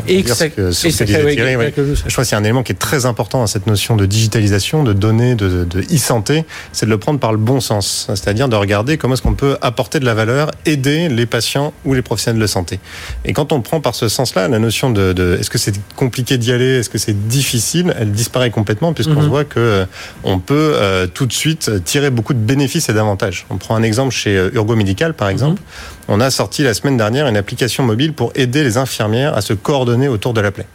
[0.07, 3.95] et que Je crois y a un élément qui est très important à cette notion
[3.95, 8.47] de digitalisation, de données, de, e-santé, c'est de le prendre par le bon sens, c'est-à-dire
[8.47, 12.01] de regarder comment est-ce qu'on peut apporter de la valeur, aider les patients ou les
[12.01, 12.79] professionnels de santé.
[13.25, 16.37] Et quand on prend par ce sens-là, la notion de, de est-ce que c'est compliqué
[16.37, 19.27] d'y aller, est-ce que c'est difficile, elle disparaît complètement puisqu'on mhm.
[19.27, 19.85] voit que euh,
[20.23, 23.45] on peut euh, tout de suite tirer beaucoup de bénéfices et d'avantages.
[23.49, 25.61] On prend un exemple chez euh, Urgo Médical, par exemple.
[26.07, 29.53] On a sorti la semaine dernière une application mobile pour aider les infirmières à se
[29.53, 30.67] coordonner autour de la plaie.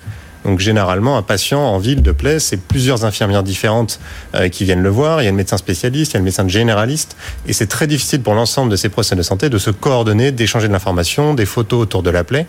[0.45, 4.01] Donc généralement, un patient en ville de plaie, c'est plusieurs infirmières différentes
[4.34, 5.20] euh, qui viennent le voir.
[5.20, 7.16] Il y a le médecin spécialiste, il y a le médecin généraliste,
[7.47, 10.68] et c'est très difficile pour l'ensemble de ces professionnels de santé de se coordonner, d'échanger
[10.68, 12.47] de l'information, des photos autour de la plaie.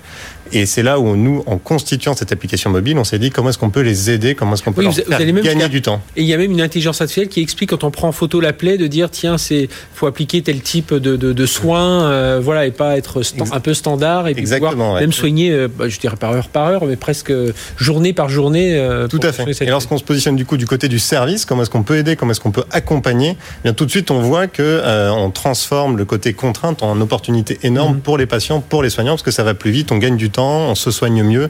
[0.54, 3.58] Et c'est là où nous, en constituant cette application mobile, on s'est dit comment est-ce
[3.58, 6.02] qu'on peut les aider, comment est-ce qu'on peut leur faire gagner du temps?
[6.16, 8.41] Et il y a même une intelligence artificielle qui explique quand on prend en photo
[8.41, 12.66] la plaie de dire tiens c'est faut appliquer tel type de, de, soins, euh, voilà
[12.66, 13.22] et pas être
[13.52, 16.86] un peu standard et pouvoir même soigner, euh, bah, je dirais par heure par heure,
[16.86, 17.32] mais presque
[17.78, 18.76] journée par journée.
[18.76, 19.62] Euh, tout à fait.
[19.62, 22.16] Et lorsqu'on se positionne du coup du côté du service, comment est-ce qu'on peut aider,
[22.16, 24.82] comment est-ce qu'on peut accompagner, eh bien tout de suite on voit que
[25.12, 28.02] on transforme le côté contrainte en opportunité énorme mmh.
[28.02, 30.30] pour les patients, pour les soignants, parce que ça va plus vite, on gagne du
[30.30, 31.50] temps on se soigne mieux.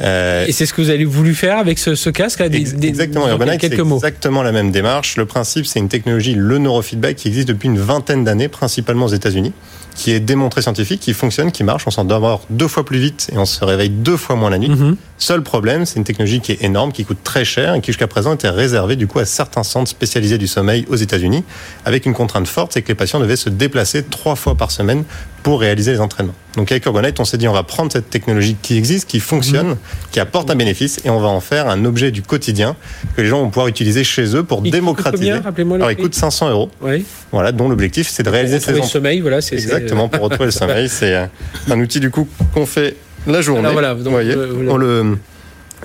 [0.00, 3.60] Euh, et c'est ce que vous avez voulu faire avec ce, casque là, Exactement, Urbanite,
[3.60, 5.16] c'est exactement la même démarche.
[5.16, 9.14] Le principe, c'est une technologie, le neurofeedback, qui existe depuis une vingtaine d'années, principalement aux
[9.14, 9.52] États-Unis,
[9.94, 11.84] qui est démontré scientifique, qui fonctionne, qui marche.
[11.86, 14.68] On s'endort deux fois plus vite et on se réveille deux fois moins la nuit.
[14.68, 14.96] Mhm.
[15.18, 18.06] Seul problème, c'est une technologie qui est énorme, qui coûte très cher et qui jusqu'à
[18.06, 21.44] présent était réservée du coup à certains centres spécialisés du sommeil aux États-Unis,
[21.84, 25.04] avec une contrainte forte, c'est que les patients devaient se déplacer trois fois par semaine
[25.44, 26.34] pour réaliser les entraînements.
[26.56, 29.68] Donc avec Urbanite, on s'est dit on va prendre cette technologie qui existe, qui fonctionne,
[29.68, 29.76] mhm.
[30.10, 32.76] qui apporte un bénéfice et on va en faire un objet du quotidien
[33.14, 35.32] que les gens vont pouvoir utiliser chez eux pour démocratiser.
[35.32, 36.70] Alors il coûte 500 euros.
[36.80, 37.04] Oui.
[37.30, 38.86] Voilà, dont l'objectif c'est de réaliser ces entraînements.
[38.86, 40.88] sommeil, voilà, c'est exactement pour retrouver le sommeil.
[40.88, 41.26] C'est euh,
[41.70, 43.68] un outil du coup qu'on fait la journée.
[43.72, 45.16] voilà, vous voyez, euh, on le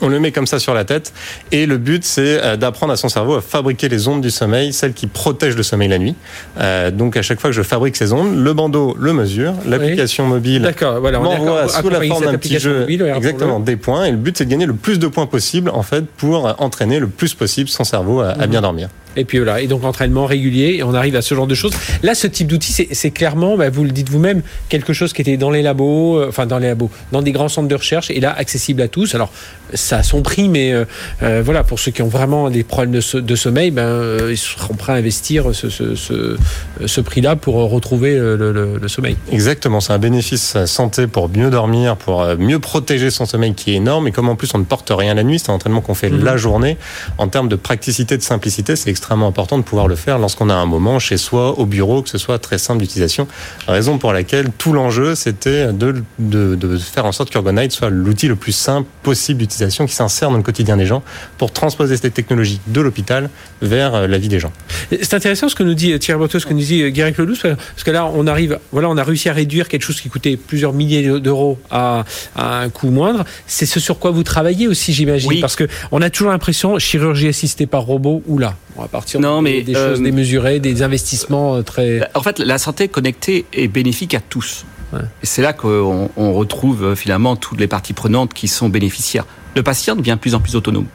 [0.02, 1.14] on le met comme ça sur la tête.
[1.52, 4.74] Et le but, c'est euh, d'apprendre à son cerveau à fabriquer les ondes du sommeil,
[4.74, 6.16] celles qui protègent le sommeil la nuit.
[6.60, 10.26] Euh, donc, à chaque fois que je fabrique ces ondes, le bandeau le mesure, l'application
[10.26, 14.06] mobile voilà, m'envoie sous la forme d'un petit jeu exactement des points.
[14.06, 17.00] Et le but, c'est de gagner le plus de points possible, en fait, pour entraîner
[17.00, 18.64] le plus possible son cerveau à, bien mhm.
[18.64, 18.90] dormir.
[19.20, 21.74] Et puis voilà, et donc entraînement régulier, et on arrive à ce genre de choses.
[22.04, 25.38] Là, ce type d'outil, c'est clairement, bah, vous le dites vous-même, quelque chose qui était
[25.38, 28.20] dans les labos, euh, enfin dans les labos, dans des grands centres de recherche, et
[28.20, 29.16] là, accessible à tous.
[29.16, 29.32] Alors,
[29.74, 30.86] ça a son prix, mais euh,
[31.22, 34.94] euh, voilà, pour ceux qui ont vraiment des problèmes de, sommeil, ben, ils seront prêts
[34.94, 39.18] à investir ce, ce, prix-là pour retrouver le, sommeil.
[39.32, 43.76] Exactement, c'est un bénéfice santé pour mieux dormir, pour mieux protéger son sommeil qui est
[43.76, 45.94] énorme, et comme en plus on ne porte rien la nuit, c'est un entraînement qu'on
[45.94, 46.24] fait mhm.
[46.24, 46.78] la journée,
[47.18, 50.54] en termes de praticité, de simplicité, c'est extrêmement important de pouvoir le faire lorsqu'on a
[50.54, 53.28] un moment chez soi, au bureau, que ce soit très simple d'utilisation.
[53.68, 58.36] Raison pour laquelle tout l'enjeu, c'était de, de, faire en sorte qu'Urbanite soit l'outil le
[58.36, 61.04] plus simple possible d'utilisation qui s'insère dans le quotidien des gens
[61.38, 63.30] pour transposer cette technologie de l'hôpital
[63.62, 64.52] vers euh, la vie des gens.
[64.90, 67.42] C'est intéressant ce que nous dit Thierry Botteau, ce que nous dit euh, Guéric Lelouch,
[67.44, 70.38] parce que là, on arrive, voilà, on a réussi à réduire quelque chose qui coûtait
[70.38, 72.06] plusieurs milliers d'euros à,
[72.36, 73.26] à, un coût moindre.
[73.48, 77.28] C'est ce sur quoi vous travaillez aussi, j'imagine, parce que on a toujours l'impression chirurgie
[77.28, 81.56] assistée par robot ou là, à partir non, mais, des, choses euh, démesurées, des investissements
[81.56, 82.10] euh, très.
[82.16, 84.66] En fait, la santé connectée est bénéfique à tous.
[84.94, 89.26] Et c'est là qu'on retrouve euh, finalement toutes les parties prenantes qui sont bénéficiaires.
[89.56, 90.88] Le patient devient de plus en plus autonome.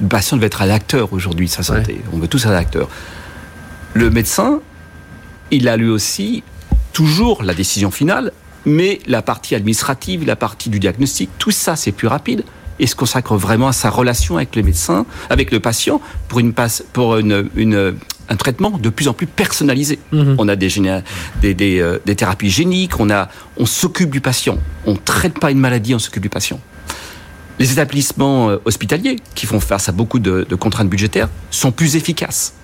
[0.00, 2.00] Le patient devait être un acteur aujourd'hui de sa santé.
[2.12, 2.88] On veut tous un acteur.
[3.92, 4.60] Le médecin,
[5.50, 6.42] il a lui aussi
[6.92, 8.32] toujours la décision finale,
[8.64, 12.44] mais la partie administrative, la partie du diagnostic, tout ça c'est plus rapide
[12.80, 16.52] et se consacre vraiment à sa relation avec le médecin, avec le patient, pour, une,
[16.92, 17.94] pour une, une
[18.28, 19.98] un traitement de plus en plus personnalisé.
[20.12, 20.36] Mhm.
[20.38, 20.68] On a des,
[21.40, 24.58] des, des, euh, des, thérapies géniques, on, a, on s'occupe du patient.
[24.86, 26.60] On ne traite pas une maladie, on s'occupe du patient.
[27.58, 31.96] Les établissements euh, hospitaliers, qui font face à beaucoup de, de contraintes budgétaires, sont plus
[31.96, 32.54] efficaces.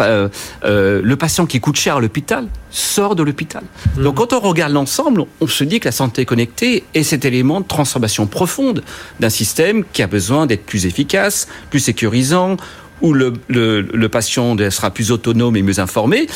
[0.00, 0.28] Euh,
[0.64, 3.62] euh, le patient qui coûte cher à l'hôpital sort de l'hôpital.
[3.96, 4.04] Mhm.
[4.04, 7.60] Donc quand on regarde l'ensemble, on se dit que la santé connectée est cet élément
[7.60, 8.82] de transformation profonde
[9.20, 12.56] d'un système qui a besoin d'être plus efficace, plus sécurisant,
[13.02, 16.26] où le, le, patient sera plus autonome et mieux informé,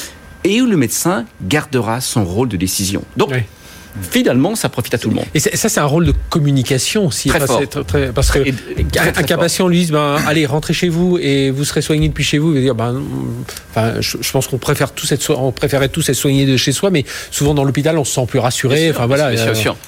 [0.45, 3.03] et où le médecin gardera son rôle de décision.
[3.17, 3.33] Donc,
[4.11, 5.25] finalement, ça profite à tout le monde.
[5.35, 7.29] Et ça, c'est un rôle de communication aussi.
[7.29, 7.63] Très fort.
[8.15, 12.09] parce que un, patient lui dit, ben, allez, rentrez chez vous et vous serez soigné
[12.09, 12.51] depuis chez vous.
[12.51, 13.01] Il va dire, ben,
[13.71, 16.91] enfin, je, pense qu'on préfère tous être, on préférait tous être soignés de chez soi,
[16.91, 18.91] mais souvent dans l'hôpital, on se sent plus rassuré.
[18.91, 19.31] enfin voilà,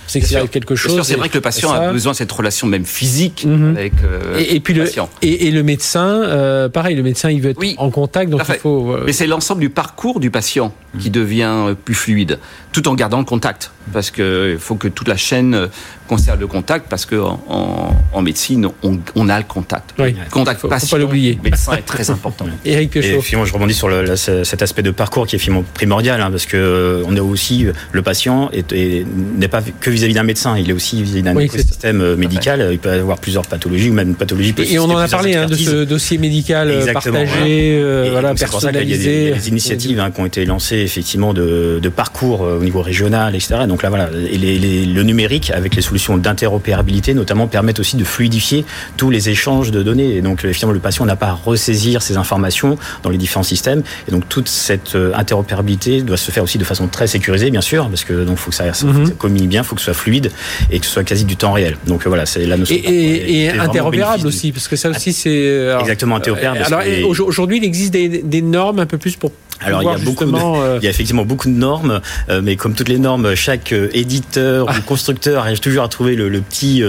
[0.07, 1.01] c'est qu'il y a quelque chose.
[1.03, 3.77] C'est vrai que le patient a besoin de cette relation même physique mhm.
[3.77, 5.09] avec euh, et, puis le, patient.
[5.23, 8.93] Et, le médecin, euh, pareil, le médecin, il veut être en contact, donc il faut.
[8.93, 11.13] Euh, mais c'est l'ensemble du parcours du patient qui mhm.
[11.13, 12.39] devient plus fluide,
[12.73, 15.69] tout en gardant le contact, parce qu'il faut que toute la chaîne
[16.09, 19.95] conserve le contact parce que en, médecine, on, a le contact.
[19.99, 20.15] Oui.
[20.31, 21.39] Contact faut, patient, faut pas l'oublier.
[21.43, 22.47] Médecin est très important.
[22.65, 23.19] Eric Péchaud.
[23.19, 26.31] Et finalement, je rebondis sur le, cet aspect de parcours qui est finalement primordial, hein,
[26.31, 30.71] parce que euh, on est aussi le patient n'est pas que vis-à-vis d'un médecin, il
[30.71, 32.69] est aussi vis-à-vis d'un système euh, médical.
[32.71, 34.55] Il peut avoir plusieurs pathologies ou même une pathologie.
[34.59, 39.23] Et, on en a parlé hein, de ce dossier médical euh, partagé, voilà, personnalisé.
[39.23, 42.63] il y a des, initiatives hein, qui ont été lancées effectivement de, de parcours au
[42.63, 43.61] niveau régional, etc.
[43.67, 48.05] Donc là, voilà, et les, le numérique avec les solutions d'interopérabilité, notamment, permettent aussi de
[48.05, 48.65] fluidifier
[48.97, 50.17] tous les échanges de données.
[50.17, 53.83] Et donc, finalement, le patient n'a pas à ressaisir ces informations dans les différents systèmes.
[54.09, 57.61] Et donc, toute cette euh, interopérabilité doit se faire aussi de façon très sécurisée, bien
[57.61, 59.11] sûr, parce que donc faut que ça, mhm.
[59.13, 60.31] communique bien, faut que ce soit fluide
[60.71, 61.77] et que ce soit quasi du temps réel.
[61.87, 62.77] Donc voilà, c'est la notion.
[62.77, 66.63] Et, interopérable aussi, parce que ça aussi c'est euh, exactement interopérable.
[66.65, 66.83] alors
[67.27, 69.33] aujourd'hui, il existe des, normes un peu plus pour
[69.65, 72.01] alors il y a beaucoup, euh, il y a effectivement beaucoup de normes,
[72.43, 76.83] mais comme toutes les normes, chaque éditeur ou constructeur arrive toujours à trouver le, petit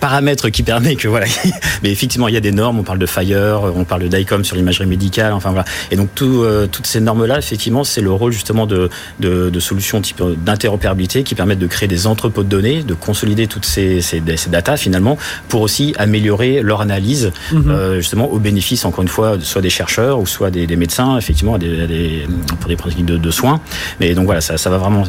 [0.00, 1.26] paramètre qui permet que voilà.
[1.82, 2.78] mais effectivement, il y a des normes.
[2.78, 5.32] On parle de Fire, on parle de DICOM sur l'imagerie médicale.
[5.32, 5.64] Enfin voilà.
[5.90, 8.88] Et donc tout, toutes ces normes-là, effectivement, c'est le rôle justement de,
[9.20, 13.64] de, solutions type d'interopérabilité qui permettent de créer des entrepôts de données, de consolider toutes
[13.64, 15.18] ces, ces, ces datas finalement,
[15.48, 17.70] pour aussi améliorer leur analyse, mhm.
[17.70, 21.58] euh, justement au bénéfice, encore une fois, soit des chercheurs ou soit des, médecins, effectivement,
[21.58, 22.26] des,
[22.60, 23.60] pour des pratiques de, soins.
[24.00, 25.04] Mais donc voilà, ça, ça va vraiment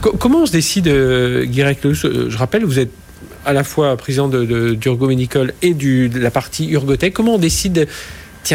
[0.00, 2.90] Comment on se décide, euh, Guirec Je rappelle, vous êtes
[3.44, 7.12] à la fois président de, d'Urgo Medical et de la partie Urgotech.
[7.12, 7.86] Comment on décide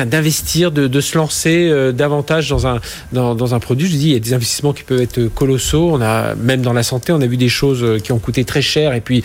[0.06, 2.80] d'investir, de, se lancer euh, davantage dans un,
[3.12, 3.88] dans, un produit?
[3.88, 5.90] Je dis, il y a des investissements qui peuvent être colossaux.
[5.92, 8.44] On a, même dans la santé, on a vu des choses euh, qui ont coûté
[8.44, 9.24] très cher et puis,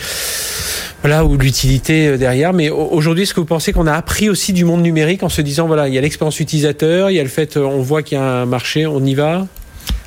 [1.01, 2.53] voilà, ou l'utilité euh, derrière.
[2.53, 5.41] Mais aujourd'hui, est-ce que vous pensez qu'on a appris aussi du monde numérique en se
[5.41, 8.17] disant, voilà, il y a l'expérience utilisateur, il y a le fait, on voit qu'il
[8.17, 9.47] y a un marché, on y va?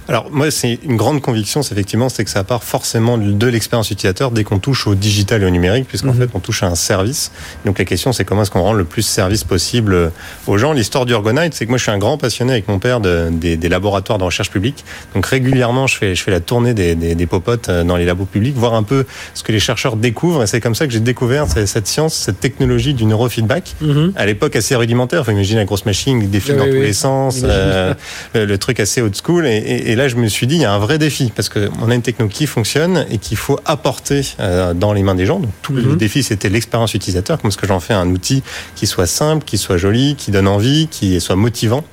[0.08, 3.90] Alors moi, c'est une grande conviction, c'est effectivement, c'est que ça part forcément de l'expérience
[3.90, 6.20] utilisateur dès qu'on touche au digital et au numérique, puisqu'en mhm.
[6.20, 7.30] fait, on touche à un service.
[7.66, 10.10] Donc la question, c'est comment est-ce qu'on rend le plus service possible
[10.46, 10.72] aux gens.
[10.72, 13.58] L'histoire d'Urgonite, c'est que moi, je suis un grand passionné avec mon père de, des,
[13.58, 14.84] des, laboratoires de recherche publique.
[15.14, 18.06] Donc régulièrement, je fais, je fais la tournée des, des, des, popotes euh, dans les
[18.06, 19.04] labos publics, voir un peu
[19.34, 20.42] ce que les chercheurs découvrent.
[20.42, 23.74] Et c'est comme ça que j'ai découvert cette science, cette technologie du neurofeedback.
[23.82, 24.12] Mhm.
[24.16, 25.20] À l'époque, assez rudimentaire.
[25.20, 27.92] Enfin, imagine la grosse machine, des fils dans tous les sens, euh,
[28.34, 29.46] le truc assez old school.
[29.46, 31.48] Et, et, et là, je me suis dit, il y a un vrai défi parce
[31.48, 35.26] qu'on a une techno qui fonctionne et qu'il faut apporter euh, dans les mains des
[35.26, 35.40] gens.
[35.40, 35.96] Donc, tout le mhm.
[35.96, 37.38] défi, c'était l'expérience utilisateur.
[37.38, 38.42] Comment est-ce que j'en fais un outil
[38.76, 41.84] qui soit simple, qui soit joli, qui donne envie, qui soit motivant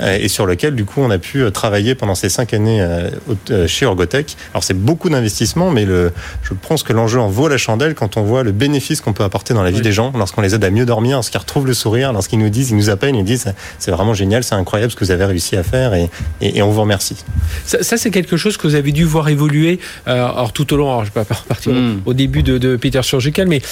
[0.00, 3.66] et sur lequel du coup on a pu euh, travailler pendant ces cinq années euh,
[3.66, 4.36] chez Orgotech.
[4.52, 8.16] Alors c'est beaucoup d'investissement, mais le, je pense que l'enjeu en vaut la chandelle quand
[8.16, 10.64] on voit le bénéfice qu'on peut apporter dans la vie des gens, lorsqu'on les aide
[10.64, 13.24] à mieux dormir, lorsqu'ils retrouvent le sourire, lorsqu'ils nous disent, ils nous appellent, ils nous
[13.24, 16.62] disent c'est vraiment génial, c'est incroyable ce que vous avez réussi à faire et, et,
[16.62, 17.16] on vous remercie.
[17.64, 19.80] Ça, ça c'est quelque chose que vous avez dû voir évoluer.
[20.06, 22.02] alors tout au long, alors je vais pas partir hmm.
[22.06, 23.62] au début de, de Peter Surgical, mais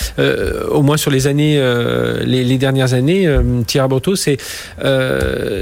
[0.70, 1.56] au moins sur les années,
[2.24, 3.28] les, les, dernières années,
[3.66, 4.38] Thierry Borto, c'est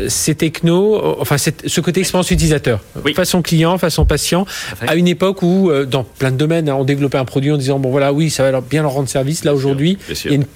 [0.09, 2.81] c'était enfin ce côté expérience utilisateur,
[3.15, 4.47] façon client, façon patient,
[4.87, 7.57] à une époque où euh, dans plein de domaines hein, on développait un produit en
[7.57, 9.45] disant bon voilà oui ça va bien leur rendre service.
[9.45, 10.47] Là aujourd'hui il y a une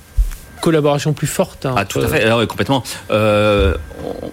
[0.60, 1.66] collaboration plus forte.
[1.66, 2.82] Hein, ah, tout à fait, Alors, complètement.
[3.12, 3.74] Euh,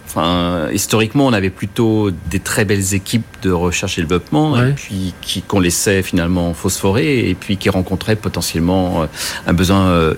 [0.06, 5.14] enfin, historiquement, on avait plutôt des très belles équipes de recherche et développement, et puis
[5.22, 9.06] qui qu'on laissait finalement phosphorer, et puis qui rencontraient potentiellement euh,
[9.46, 10.16] un besoin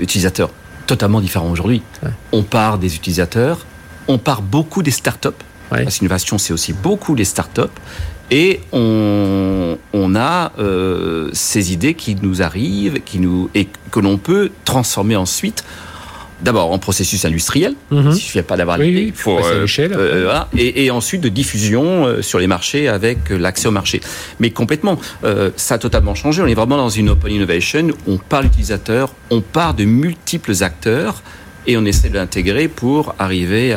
[0.00, 0.50] utilisateur
[0.86, 1.82] totalement différent aujourd'hui.
[2.32, 3.66] On part des utilisateurs,
[4.08, 5.28] on part beaucoup des startups.
[5.72, 5.82] Ouais.
[5.82, 7.62] Parce qu'innovation, c'est aussi beaucoup les startups.
[8.30, 9.76] Et on,
[10.16, 15.64] a euh, ces idées qui nous arrivent qui nous, et que l'on peut transformer ensuite
[16.40, 18.12] d'abord en processus industriel, mhm.
[18.12, 22.46] je ne pas d'avoir l'idée, il faut euh, euh, et, ensuite de diffusion sur les
[22.46, 24.00] marchés avec l'accès au marché.
[24.40, 24.98] Mais complètement,
[25.56, 26.42] ça a totalement changé.
[26.42, 27.88] On est vraiment dans une open innovation.
[28.06, 31.22] On parle d'utilisateurs, on part de multiples acteurs
[31.66, 33.74] et on essaie de l'intégrer pour arriver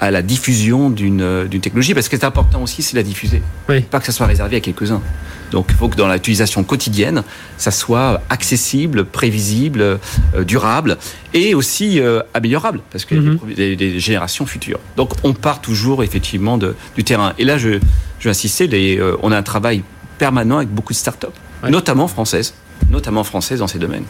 [0.00, 1.94] à, la diffusion d'une technologie.
[1.94, 3.42] Parce que c'est important aussi, c'est la diffuser.
[3.66, 5.02] Pas que ça soit réservé à quelques-uns.
[5.50, 7.22] Donc il faut que dans l'utilisation quotidienne,
[7.56, 9.98] ça soit accessible, prévisible, euh,
[10.44, 10.98] durable
[11.32, 14.78] et aussi euh, améliorable parce qu'il y a des, des, générations futures.
[14.96, 17.32] Donc on part toujours effectivement de, du terrain.
[17.38, 17.78] Et là, je,
[18.18, 19.82] je vais insister, les, euh, on a un travail
[20.18, 22.52] permanent avec beaucoup de startups, up notamment françaises
[22.90, 24.04] notamment françaises dans ces domaines.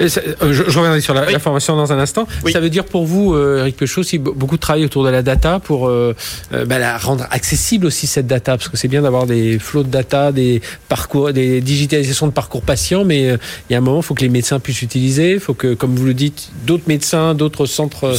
[0.00, 2.26] Euh, je, reviendrai sur la, formation dans un instant.
[2.52, 5.22] Ça veut dire pour vous, euh, Eric Pechot, aussi beaucoup de travail autour de la
[5.22, 6.14] data pour euh,
[6.50, 9.88] bah, la rendre accessible aussi cette data, parce que c'est bien d'avoir des flots de
[9.88, 14.02] data, des parcours, des digitalisations de parcours patients, mais il y a un moment, il
[14.02, 17.34] faut que les médecins puissent utiliser, il faut que, comme vous le dites, d'autres médecins,
[17.34, 18.14] d'autres centres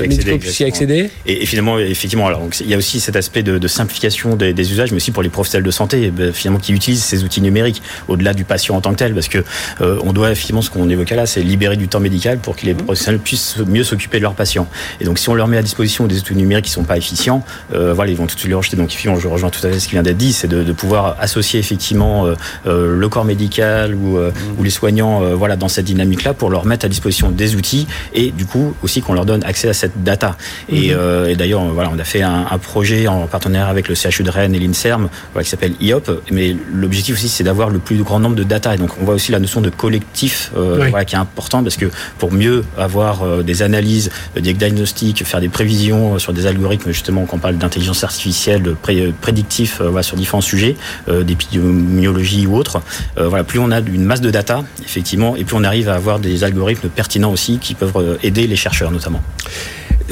[0.00, 1.10] médicaux puissent y accéder.
[1.26, 4.96] Et, finalement, effectivement, alors il y a aussi cet aspect de, simplification des, usages, mais
[4.96, 8.44] aussi pour les professionnels de santé, bah, finalement, qui utilisent ces outils numériques au-delà du
[8.44, 9.44] patient en tant que tel, parce que
[9.80, 12.66] euh, on doit effectivement, ce qu'on évoquait là, c'est libérer du temps médical pour que
[12.66, 12.82] les mhm.
[12.82, 14.68] professionnels puissent mieux s'occuper de leurs patients.
[15.00, 17.44] Et donc, si on leur met à disposition des outils numériques qui sont pas efficients,
[17.74, 18.76] euh, voilà, ils vont tout de suite les rejeter.
[18.76, 21.16] Donc, effectivement, je rejoins tout à fait ce qui vient d'être dit, c'est de, pouvoir
[21.20, 22.26] associer effectivement
[22.66, 24.32] euh, le corps médical ou, mhm.
[24.58, 28.30] ou les soignants, voilà, dans cette dynamique-là, pour leur mettre à disposition des outils et
[28.30, 30.36] du coup aussi qu'on leur donne accès à cette data.
[30.68, 31.28] Et, mhm.
[31.28, 34.30] et d'ailleurs, voilà, on a fait un, un, projet en partenariat avec le CHU de
[34.30, 36.10] Rennes et l'Inserm, voilà, qui s'appelle IOP.
[36.30, 38.74] Mais l'objectif aussi, c'est d'avoir le plus grand nombre de data.
[38.74, 40.52] Et donc, on voit aussi la notion de collectif
[40.86, 41.86] euh, voilà, qui est important parce que
[42.18, 46.90] pour mieux avoir euh, des analyses, euh, des diagnostics, faire des prévisions sur des algorithmes
[46.90, 50.76] justement qu'on parle d'intelligence artificielle pré prédictif voilà, sur différents sujets,
[51.08, 52.80] d'épidémiologie ou autre,
[53.16, 56.18] voilà, plus on a une masse de data effectivement et plus on arrive à avoir
[56.18, 59.22] des algorithmes pertinents aussi qui peuvent aider les chercheurs notamment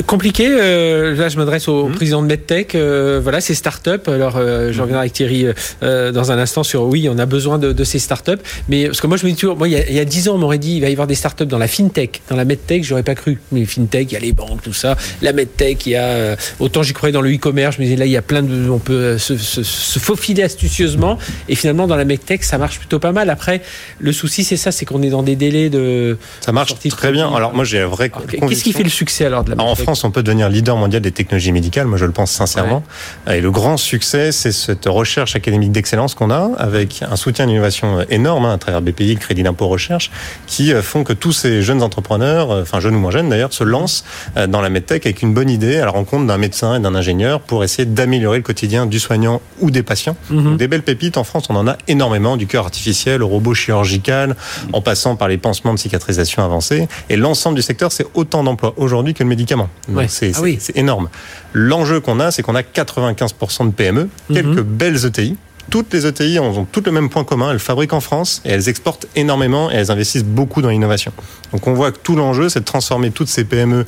[0.02, 0.48] compliqué.
[0.48, 1.92] Euh, là, je m'adresse au mmh.
[1.92, 2.74] président de MedTech.
[2.74, 3.90] Euh, voilà, ces startups.
[4.06, 5.46] Alors, euh, je reviendrai avec Thierry
[5.82, 8.32] euh, dans un instant sur oui, on a besoin de, de, ces startups.
[8.68, 10.38] Mais parce que moi, je me dis toujours, moi, il y a dix ans, on
[10.38, 12.84] m'aurait dit il va y avoir des startups dans la fintech, dans la MedTech.
[12.84, 13.40] J'aurais pas cru.
[13.52, 14.96] Mais fintech, il y a les banques, tout ça.
[15.22, 17.76] La MedTech, il y a autant j'y croyais dans le e-commerce.
[17.76, 20.42] Je me disais là, il y a plein de, on peut se, se, se, faufiler
[20.42, 21.18] astucieusement.
[21.48, 23.30] Et finalement, dans la MedTech, ça marche plutôt pas mal.
[23.30, 23.62] Après,
[24.00, 26.18] le souci, c'est ça, c'est qu'on est dans des délais de.
[26.40, 27.32] Ça marche très bien.
[27.32, 28.10] Alors, moi, j'ai un vrai.
[28.10, 31.12] Qu'est-ce qui fait le succès alors de la France, on peut devenir leader mondial des
[31.12, 31.86] technologies médicales.
[31.86, 32.82] Moi, je le pense sincèrement.
[33.30, 38.04] Et le grand succès, c'est cette recherche académique d'excellence qu'on a, avec un soutien d'innovation
[38.10, 40.10] énorme hein, à travers BPI, le crédit d'impôt recherche,
[40.46, 43.52] qui euh, font que tous ces jeunes entrepreneurs, euh, enfin jeunes ou moins jeunes d'ailleurs,
[43.52, 44.04] se lancent
[44.36, 46.94] euh, dans la medtech avec une bonne idée à la rencontre d'un médecin et d'un
[46.94, 50.16] ingénieur pour essayer d'améliorer le quotidien du soignant ou des patients.
[50.30, 50.56] Mhm.
[50.56, 54.36] Des belles pépites en France, on en a énormément, du cœur artificiel au robot chirurgical,
[54.72, 56.88] en passant par les pansements de cicatrisation avancés.
[57.08, 59.68] Et l'ensemble du secteur, c'est autant d'emplois aujourd'hui que le médicament.
[60.08, 61.08] C'est ah c'est énorme.
[61.52, 64.62] L'enjeu qu'on a, c'est qu'on a 95% de PME, quelques mhm.
[64.62, 65.36] belles ETI.
[65.70, 67.50] Toutes les ETI ont, toutes le même point commun.
[67.50, 71.12] Elles fabriquent en France et elles exportent énormément et elles investissent beaucoup dans l'innovation.
[71.52, 73.84] Donc on voit que tout l'enjeu, c'est de transformer toutes ces PME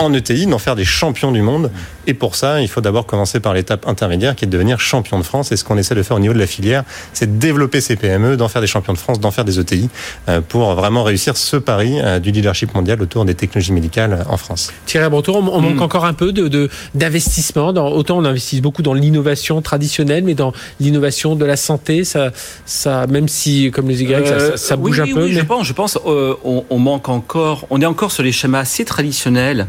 [0.00, 1.70] en ETI, d'en faire des champions du monde.
[2.06, 5.18] Et pour ça, il faut d'abord commencer par l'étape intermédiaire qui est de devenir champion
[5.18, 5.52] de France.
[5.52, 7.96] Et ce qu'on essaie de faire au niveau de la filière, c'est de développer ces
[7.96, 9.88] PME, d'en faire des champions de France, d'en faire des ETI,
[10.28, 14.32] euh, pour vraiment réussir ce pari euh, du leadership mondial autour des technologies médicales euh,
[14.32, 14.72] en France.
[14.86, 15.82] Thierry Breton, on, manque mm.
[15.82, 17.68] encore un peu de d'investissement.
[17.68, 22.30] autant on investit beaucoup dans l'innovation traditionnelle, mais dans l'innovation de la santé, ça,
[22.64, 25.24] ça, même si, comme les Y, ça, bouge un peu.
[25.24, 28.60] Oui, je pense, je pense on, on manque encore, on est encore sur les schémas
[28.60, 29.66] assez traditionnels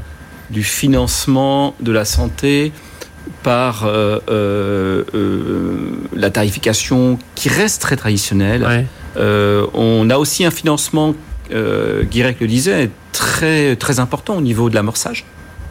[0.51, 2.71] du financement de la santé
[3.43, 8.87] par euh, euh, euh, la tarification qui reste très traditionnelle.
[9.15, 11.15] on a aussi un financement,
[11.49, 15.25] Guirec le disait, très, très important au niveau de l'amorçage.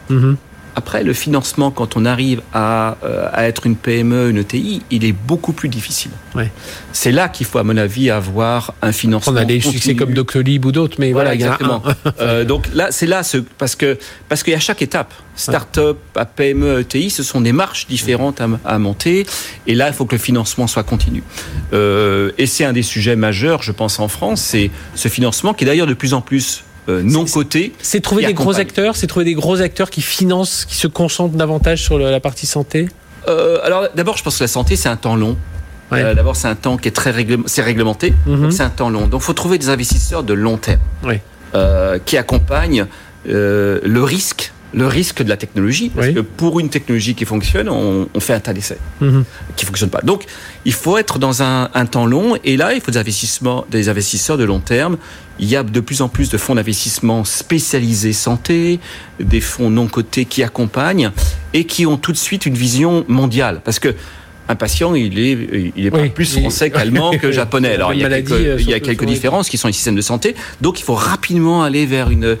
[0.09, 0.35] Mm-hmm.
[0.75, 5.03] Après, le financement, quand on arrive à, euh, à, être une PME, une ETI, il
[5.03, 6.11] est beaucoup plus difficile.
[6.33, 6.51] Ouais.
[6.93, 9.33] C'est là qu'il faut, à mon avis, avoir un financement.
[9.33, 11.83] On a des succès comme Doctolib ou d'autres, mais voilà, exactement.
[12.19, 13.97] euh, donc là, c'est là, ce, parce que
[14.29, 18.39] parce qu'il y a chaque étape, start-up, à PME, ETI, ce sont des marches différentes
[18.39, 19.25] à, à, monter.
[19.67, 21.23] Et là, il faut que le financement soit continu.
[21.73, 25.65] Euh, et c'est un des sujets majeurs, je pense, en France, c'est ce financement qui
[25.65, 27.73] est d'ailleurs de plus en plus euh, non cotés.
[27.81, 31.35] C'est trouver des gros acteurs, c'est trouver des gros acteurs qui financent, qui se concentrent
[31.35, 32.89] davantage sur la partie santé.
[33.27, 35.37] Euh, alors d'abord, je pense que la santé c'est un temps long.
[35.93, 37.13] Euh, d'abord, c'est un temps qui est très
[37.47, 38.49] c'est réglementé, mhm.
[38.49, 39.07] c'est un temps long.
[39.07, 40.79] Donc, il faut trouver des investisseurs de long terme
[42.05, 42.85] qui accompagnent
[43.25, 45.89] le risque le risque de la technologie.
[45.89, 49.23] Parce que pour une technologie qui fonctionne, on, fait un tas d'essais mhm.
[49.55, 50.01] qui ne fonctionnent pas.
[50.01, 50.25] Donc,
[50.65, 52.37] il faut être dans un, temps long.
[52.43, 54.97] Et là, il faut des, investissements, des investisseurs de long terme.
[55.39, 58.79] Il y a de plus en plus de fonds d'investissement spécialisés santé,
[59.19, 61.11] des fonds non cotés qui accompagnent
[61.53, 63.61] et qui ont tout de suite une vision mondiale.
[63.63, 63.95] Parce que
[64.47, 67.73] un patient, il est, il est pas plus français qu'allemand que japonais.
[67.75, 69.95] Alors, il y a quelques, euh, il y a quelques différences qui sont les systèmes
[69.95, 70.35] de santé.
[70.59, 72.37] Donc, il faut rapidement aller vers une,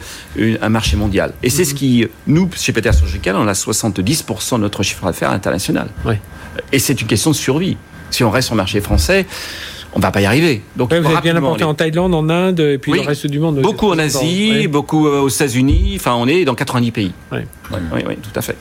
[0.61, 1.33] un marché mondial.
[1.43, 1.77] Et c'est ce mhm.
[1.77, 5.89] qui, nous, chez Peter Surgical, on a 70% de notre chiffre d'affaires international.
[6.71, 7.77] Et c'est une question de survie.
[8.09, 9.25] Si on reste sur le marché français,
[9.93, 10.61] on va pas y arriver.
[10.75, 13.61] Donc, vous êtes bien implanté en Thaïlande, en Inde, et puis le reste du monde.
[13.61, 15.93] Beaucoup en Asie, beaucoup aux États-Unis.
[15.95, 17.13] Enfin, on est dans 90 pays.
[17.31, 17.39] Oui,
[17.71, 18.57] oui, oui tout à fait.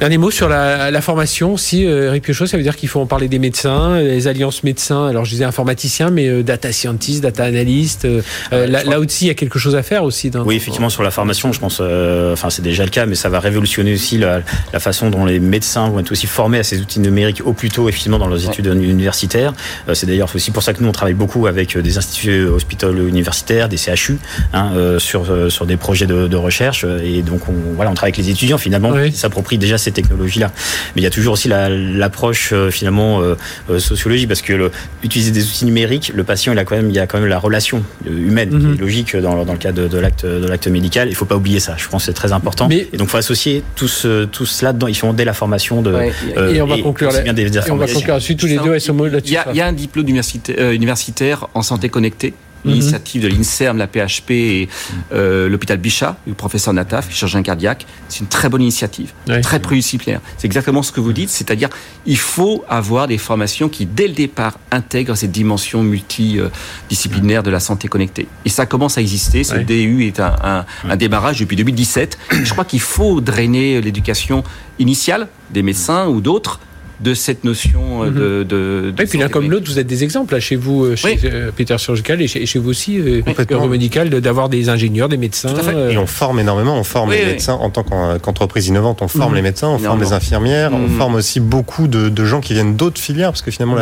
[0.00, 1.54] Dernier mot sur la, la formation.
[1.54, 4.64] Aussi, euh, Eric Piochot, ça veut dire qu'il faut en parler des médecins, les alliances
[4.64, 8.20] médecins, alors je disais informaticiens, mais euh, data scientist, data analyst, euh,
[8.50, 10.30] là, aussi il y a quelque chose à faire aussi.
[10.30, 13.28] Dans, oui, effectivement, sur la formation, je pense, enfin c'est déjà le cas, mais ça
[13.28, 14.40] va révolutionner aussi la,
[14.72, 17.68] la, façon dont les médecins vont être aussi formés à ces outils numériques au plus
[17.68, 19.52] tôt, effectivement, dans leurs études universitaires.
[19.92, 23.68] c'est d'ailleurs aussi pour ça que nous, on travaille beaucoup avec des instituts hospitaliers universitaires,
[23.68, 24.18] des CHU,
[24.52, 28.26] hein, sur, sur des projets de, de, recherche, et donc on, voilà, on travaille avec
[28.26, 28.58] les étudiants.
[28.58, 30.50] Finalement, qui s'approprient déjà ces technologies-là.
[30.94, 33.36] Mais il y a toujours aussi l'approche euh, finalement euh,
[33.70, 34.70] euh, sociologique parce que
[35.02, 37.28] utiliser des outils numériques, le patient il a quand même il y a quand même
[37.28, 41.08] la relation humaine qui est logique dans, dans le cadre de, l'acte de l'acte médical.
[41.08, 41.74] Il faut pas oublier ça.
[41.76, 42.68] Je pense que c'est très important.
[42.68, 44.88] Mais, et donc faut associer tout, ce, tout cela dedans.
[44.88, 45.94] Ils font dès la formation de.
[46.36, 47.10] et on va conclure.
[47.12, 48.76] La, et on va conclure ensuite tous les deux
[49.24, 53.76] Il y, a, il y a un diplôme universitaire en santé connectée l'initiative de l'INSERM,
[53.78, 54.68] la PHP et
[55.12, 57.86] euh, l'hôpital Bichat, le professeur Nataf, chirurgien cardiaque.
[58.08, 59.12] C'est une très bonne initiative,
[59.42, 60.20] très pluridisciplinaire.
[60.38, 61.68] C'est exactement ce que vous dites, c'est-à-dire
[62.06, 67.60] il faut avoir des formations qui, dès le départ, intègrent cette dimension multidisciplinaire de la
[67.60, 68.26] santé connectée.
[68.44, 69.44] Et ça commence à exister.
[69.44, 72.18] Ce DU est un, un démarrage depuis 2017.
[72.42, 74.44] Je crois qu'il faut drainer l'éducation
[74.78, 76.60] initiale des médecins ou d'autres
[77.00, 78.14] de cette notion euh, mhm.
[78.14, 81.18] de, de, puis l'un comme l'autre, vous êtes des exemples là, chez vous, euh, chez
[81.24, 85.54] euh, Peter Surgical et chez, vous aussi, euh, médical, d'avoir des ingénieurs, des médecins.
[85.90, 89.36] Et on forme énormément, on forme les médecins en tant qu'entreprise innovante, on forme mhm.
[89.36, 90.98] les médecins, on forme les infirmières, on mhm.
[90.98, 93.76] forme aussi beaucoup de, gens qui viennent d'autres filières, parce que finalement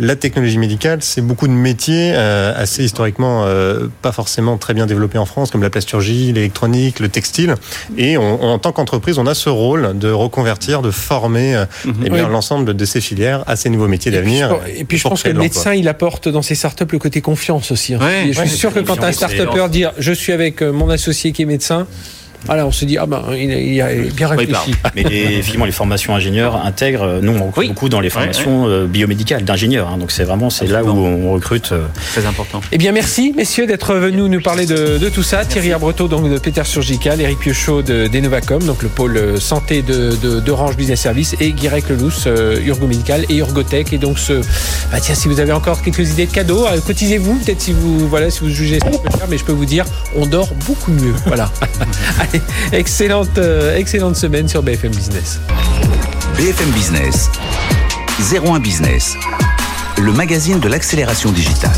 [0.00, 3.46] la, technologie médicale, c'est beaucoup de métiers assez historiquement
[4.02, 7.54] pas forcément très bien développés en France, comme la plasturgie, l'électronique, le textile.
[7.96, 12.10] Et en tant qu'entreprise, on a ce rôle de reconvertir, de former eh
[12.46, 14.56] l'ensemble de ces filières à ces nouveaux métiers d'avenir.
[14.68, 17.72] Et puis je pense que le médecin, il apporte dans ses startups le côté confiance
[17.72, 17.94] aussi.
[17.94, 18.00] Hein.
[18.30, 21.42] je suis sûr que quand un start-upper dire je suis avec euh, mon associé qui
[21.42, 21.86] est médecin,
[22.48, 24.74] alors on se dit, ah ben, il, a bien réfléchi.
[24.94, 29.44] mais effectivement, les formations ingénieurs intègrent, nous, on recrute beaucoup dans les formations euh, biomédicales
[29.44, 29.88] d'ingénieurs.
[29.88, 29.98] Hein.
[29.98, 31.72] donc c'est vraiment, c'est là où on recrute.
[31.72, 32.60] Euh, Très important.
[32.72, 35.44] Eh bien, merci, messieurs, d'être venus nous parler de, tout ça.
[35.44, 40.76] Thierry Arbreteau, donc, de Peter Surgical, Eric Piochot d'Enovacom, donc le pôle euh, santé d'Orange
[40.76, 42.28] Business Service, et Guirec Lelousse,
[42.64, 43.92] Urgo Médical et Urgotech.
[43.92, 44.34] Et donc, ce,
[44.90, 48.30] bah, tiens, si vous avez encore quelques idées de cadeaux, cotisez-vous, peut-être si vous, voilà,
[48.30, 49.84] si vous jugez ça mais je peux vous dire,
[50.14, 51.14] on dort beaucoup mieux.
[51.26, 51.50] Voilà.
[52.72, 55.40] excellente, euh, excellente semaine sur BFM Business.
[56.36, 57.30] BFM Business,
[58.32, 59.14] 01 Business,
[59.98, 61.76] le magazine de l'accélération digitale.